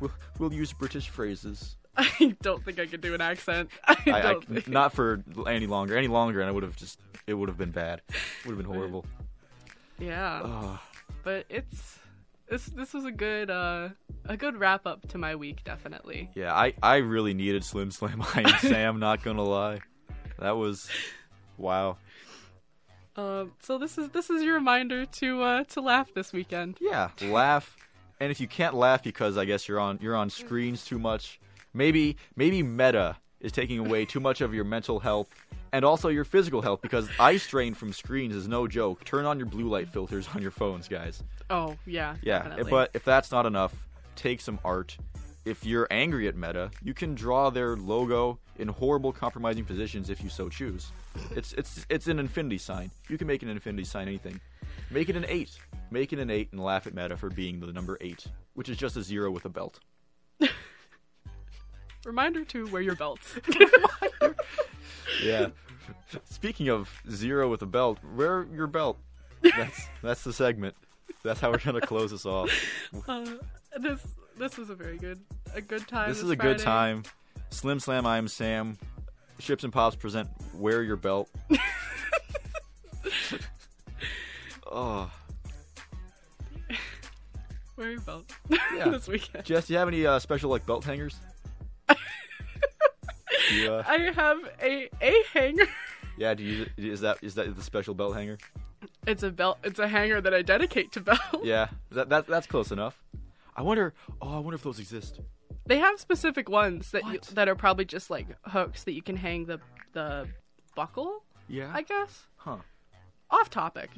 we'll 0.00 0.10
we'll 0.38 0.52
use 0.52 0.72
British 0.72 1.10
phrases. 1.10 1.76
I 1.96 2.34
don't 2.40 2.64
think 2.64 2.78
I 2.78 2.86
could 2.86 3.02
do 3.02 3.12
an 3.12 3.20
accent. 3.20 3.68
I, 3.86 3.96
I, 4.06 4.10
I- 4.12 4.22
don't 4.32 4.46
think. 4.48 4.68
not 4.68 4.94
for 4.94 5.22
any 5.46 5.66
longer. 5.66 5.96
Any 5.96 6.08
longer, 6.08 6.40
and 6.40 6.48
I 6.48 6.52
would 6.52 6.62
have 6.62 6.74
just 6.76 6.98
it 7.26 7.34
would 7.34 7.50
have 7.50 7.58
been 7.58 7.70
bad. 7.70 8.00
Would 8.46 8.56
have 8.56 8.56
been 8.56 8.72
horrible. 8.74 9.04
Yeah. 9.98 10.40
Ugh. 10.42 10.78
But 11.22 11.44
it's 11.50 11.98
this 12.48 12.64
this 12.66 12.94
was 12.94 13.04
a 13.04 13.10
good 13.12 13.50
uh 13.50 13.90
a 14.28 14.36
good 14.36 14.56
wrap 14.56 14.86
up 14.86 15.08
to 15.08 15.18
my 15.18 15.34
week 15.34 15.64
definitely. 15.64 16.30
Yeah, 16.34 16.54
I, 16.54 16.74
I 16.82 16.96
really 16.96 17.34
needed 17.34 17.64
Slim 17.64 17.90
Slam 17.90 18.22
I 18.34 18.42
am 18.42 18.58
Sam, 18.60 18.98
not 19.00 19.22
gonna 19.22 19.42
lie. 19.42 19.80
That 20.38 20.56
was 20.56 20.88
wow. 21.56 21.96
Um 23.16 23.52
so 23.60 23.78
this 23.78 23.98
is 23.98 24.10
this 24.10 24.30
is 24.30 24.42
your 24.42 24.54
reminder 24.54 25.06
to 25.06 25.42
uh 25.42 25.64
to 25.64 25.80
laugh 25.80 26.12
this 26.14 26.32
weekend. 26.32 26.78
Yeah, 26.80 27.10
laugh. 27.22 27.76
And 28.20 28.30
if 28.30 28.40
you 28.40 28.48
can't 28.48 28.74
laugh 28.74 29.02
because 29.02 29.36
I 29.36 29.44
guess 29.44 29.68
you're 29.68 29.80
on 29.80 29.98
you're 30.00 30.16
on 30.16 30.30
screens 30.30 30.84
too 30.84 30.98
much, 30.98 31.40
maybe 31.74 32.16
maybe 32.36 32.62
meta 32.62 33.16
is 33.40 33.52
taking 33.52 33.78
away 33.78 34.04
too 34.04 34.20
much 34.20 34.40
of 34.40 34.52
your 34.52 34.64
mental 34.64 34.98
health 34.98 35.28
and 35.72 35.84
also 35.84 36.08
your 36.08 36.24
physical 36.24 36.62
health 36.62 36.80
because 36.82 37.08
eye 37.20 37.36
strain 37.36 37.74
from 37.74 37.92
screens 37.92 38.34
is 38.34 38.48
no 38.48 38.66
joke. 38.66 39.04
Turn 39.04 39.24
on 39.24 39.38
your 39.38 39.46
blue 39.46 39.68
light 39.68 39.88
filters 39.88 40.28
on 40.34 40.42
your 40.42 40.50
phones, 40.50 40.88
guys. 40.88 41.22
Oh, 41.50 41.76
yeah. 41.86 42.16
Yeah, 42.22 42.40
definitely. 42.40 42.70
but 42.70 42.90
if 42.94 43.04
that's 43.04 43.30
not 43.30 43.46
enough, 43.46 43.74
take 44.18 44.40
some 44.40 44.58
art. 44.64 44.96
If 45.44 45.64
you're 45.64 45.86
angry 45.90 46.28
at 46.28 46.36
Meta, 46.36 46.70
you 46.82 46.92
can 46.92 47.14
draw 47.14 47.48
their 47.48 47.76
logo 47.76 48.38
in 48.56 48.68
horrible, 48.68 49.12
compromising 49.12 49.64
positions 49.64 50.10
if 50.10 50.22
you 50.22 50.28
so 50.28 50.48
choose. 50.48 50.92
It's 51.34 51.52
it's 51.54 51.86
it's 51.88 52.06
an 52.08 52.18
infinity 52.18 52.58
sign. 52.58 52.90
You 53.08 53.16
can 53.16 53.26
make 53.26 53.42
an 53.42 53.48
infinity 53.48 53.84
sign 53.84 54.08
anything. 54.08 54.38
Make 54.90 55.08
it 55.08 55.16
an 55.16 55.24
eight. 55.28 55.56
Make 55.90 56.12
it 56.12 56.18
an 56.18 56.28
eight 56.30 56.48
and 56.52 56.62
laugh 56.62 56.86
at 56.86 56.94
Meta 56.94 57.16
for 57.16 57.30
being 57.30 57.60
the 57.60 57.72
number 57.72 57.96
eight, 58.00 58.26
which 58.54 58.68
is 58.68 58.76
just 58.76 58.96
a 58.96 59.02
zero 59.02 59.30
with 59.30 59.44
a 59.46 59.48
belt. 59.48 59.80
reminder 62.04 62.44
to 62.44 62.66
wear 62.68 62.82
your 62.82 62.96
belts. 62.96 63.38
Yeah. 65.22 65.48
Speaking 66.24 66.68
of 66.68 66.90
zero 67.10 67.48
with 67.50 67.62
a 67.62 67.66
belt, 67.66 67.98
wear 68.14 68.46
your 68.54 68.66
belt. 68.66 68.98
That's 69.42 69.88
that's 70.02 70.22
the 70.24 70.32
segment. 70.32 70.74
That's 71.22 71.40
how 71.40 71.50
we're 71.50 71.58
gonna 71.58 71.80
close 71.80 72.10
this 72.10 72.26
off. 72.26 72.50
uh, 73.08 73.26
this 73.78 74.06
this 74.36 74.56
was 74.56 74.70
a 74.70 74.74
very 74.74 74.98
good 74.98 75.20
a 75.54 75.60
good 75.60 75.86
time. 75.88 76.08
This 76.08 76.22
is 76.22 76.30
a 76.30 76.36
good 76.36 76.58
time. 76.58 77.02
Slim 77.50 77.80
Slam, 77.80 78.06
I 78.06 78.18
am 78.18 78.28
Sam. 78.28 78.76
Chips 79.38 79.64
and 79.64 79.72
Pops 79.72 79.96
present 79.96 80.28
Wear 80.54 80.82
Your 80.82 80.96
Belt. 80.96 81.28
oh, 84.70 85.10
Wear 87.78 87.92
your 87.92 88.00
belt 88.00 88.24
yeah. 88.76 88.88
this 88.88 89.06
weekend. 89.06 89.44
Jess, 89.44 89.68
do 89.68 89.72
you 89.72 89.78
have 89.78 89.86
any 89.86 90.04
uh, 90.04 90.18
special 90.18 90.50
like 90.50 90.66
belt 90.66 90.84
hangers? 90.84 91.16
You, 93.52 93.72
uh, 93.72 93.82
I 93.86 93.98
have 94.14 94.38
a 94.62 94.90
a 95.00 95.22
hanger. 95.32 95.66
yeah, 96.18 96.34
do 96.34 96.42
you 96.42 96.66
is 96.76 97.00
that 97.00 97.16
is 97.22 97.34
that 97.36 97.56
the 97.56 97.62
special 97.62 97.94
belt 97.94 98.14
hanger? 98.14 98.36
It's 99.06 99.22
a 99.22 99.30
belt. 99.30 99.56
It's 99.64 99.78
a 99.78 99.88
hanger 99.88 100.20
that 100.20 100.34
I 100.34 100.42
dedicate 100.42 100.92
to 100.92 101.00
belt. 101.00 101.18
Yeah, 101.42 101.68
that, 101.92 102.10
that 102.10 102.26
that's 102.26 102.46
close 102.46 102.72
enough. 102.72 103.02
I 103.58 103.62
wonder. 103.62 103.92
Oh, 104.22 104.36
I 104.36 104.38
wonder 104.38 104.54
if 104.54 104.62
those 104.62 104.78
exist. 104.78 105.20
They 105.66 105.78
have 105.78 105.98
specific 105.98 106.48
ones 106.48 106.92
that 106.92 107.04
you, 107.06 107.18
that 107.34 107.48
are 107.48 107.56
probably 107.56 107.84
just 107.84 108.08
like 108.08 108.28
hooks 108.42 108.84
that 108.84 108.92
you 108.92 109.02
can 109.02 109.16
hang 109.16 109.46
the 109.46 109.58
the 109.92 110.28
buckle. 110.76 111.24
Yeah. 111.48 111.70
I 111.74 111.82
guess. 111.82 112.26
Huh. 112.36 112.58
Off 113.30 113.50
topic. 113.50 113.90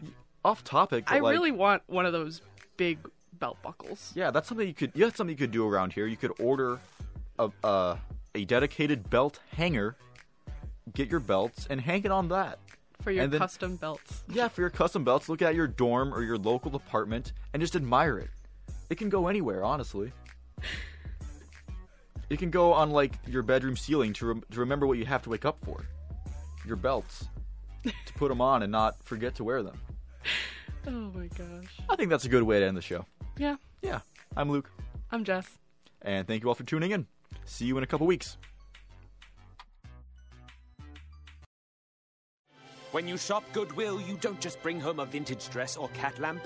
Off 0.46 0.64
topic. 0.64 1.04
I 1.08 1.20
like, 1.20 1.32
really 1.32 1.52
want 1.52 1.82
one 1.88 2.06
of 2.06 2.12
those 2.14 2.40
big 2.78 2.98
belt 3.34 3.58
buckles. 3.62 4.12
Yeah, 4.14 4.30
that's 4.30 4.48
something 4.48 4.66
you 4.66 4.72
could. 4.72 4.92
Yeah, 4.94 5.06
that's 5.06 5.18
something 5.18 5.34
you 5.34 5.38
could 5.38 5.52
do 5.52 5.68
around 5.68 5.92
here. 5.92 6.06
You 6.06 6.16
could 6.16 6.32
order 6.40 6.80
a 7.38 7.50
a, 7.62 7.98
a 8.34 8.44
dedicated 8.46 9.10
belt 9.10 9.40
hanger, 9.56 9.94
get 10.94 11.10
your 11.10 11.20
belts, 11.20 11.66
and 11.68 11.82
hang 11.82 12.04
it 12.04 12.10
on 12.10 12.28
that. 12.28 12.58
For 13.02 13.10
your 13.10 13.24
And 13.24 13.32
then- 13.32 13.40
custom 13.40 13.76
belts. 13.76 14.24
Yeah, 14.28 14.48
for 14.48 14.62
your 14.62 14.70
custom 14.70 15.04
belts, 15.04 15.28
look 15.28 15.42
at 15.42 15.54
your 15.54 15.66
dorm 15.66 16.14
or 16.14 16.22
your 16.22 16.38
local 16.38 16.74
apartment 16.74 17.32
and 17.52 17.60
just 17.60 17.76
admire 17.76 18.18
it. 18.18 18.30
It 18.90 18.98
can 18.98 19.08
go 19.08 19.28
anywhere, 19.28 19.64
honestly. 19.64 20.12
It 22.28 22.38
can 22.38 22.50
go 22.50 22.72
on 22.72 22.90
like 22.90 23.14
your 23.26 23.42
bedroom 23.42 23.76
ceiling 23.76 24.12
to, 24.14 24.26
rem- 24.26 24.44
to 24.50 24.60
remember 24.60 24.86
what 24.86 24.98
you 24.98 25.06
have 25.06 25.22
to 25.22 25.30
wake 25.30 25.44
up 25.44 25.58
for. 25.64 25.84
Your 26.66 26.76
belts. 26.76 27.26
to 27.84 28.12
put 28.14 28.28
them 28.28 28.40
on 28.40 28.62
and 28.62 28.70
not 28.70 29.02
forget 29.02 29.34
to 29.36 29.44
wear 29.44 29.62
them. 29.62 29.80
Oh 30.86 31.12
my 31.14 31.26
gosh. 31.36 31.76
I 31.90 31.96
think 31.96 32.08
that's 32.08 32.24
a 32.24 32.28
good 32.30 32.42
way 32.42 32.58
to 32.58 32.64
end 32.66 32.74
the 32.74 32.80
show. 32.80 33.04
Yeah. 33.36 33.56
Yeah. 33.82 34.00
I'm 34.34 34.50
Luke. 34.50 34.70
I'm 35.12 35.24
Jess. 35.24 35.46
And 36.00 36.26
thank 36.26 36.42
you 36.42 36.48
all 36.48 36.54
for 36.54 36.62
tuning 36.64 36.92
in. 36.92 37.06
See 37.44 37.66
you 37.66 37.76
in 37.76 37.84
a 37.84 37.86
couple 37.86 38.06
weeks. 38.06 38.38
When 42.92 43.06
you 43.06 43.18
shop 43.18 43.44
Goodwill, 43.52 44.00
you 44.00 44.16
don't 44.22 44.40
just 44.40 44.62
bring 44.62 44.80
home 44.80 45.00
a 45.00 45.04
vintage 45.04 45.50
dress 45.50 45.76
or 45.76 45.88
cat 45.90 46.18
lamp. 46.18 46.40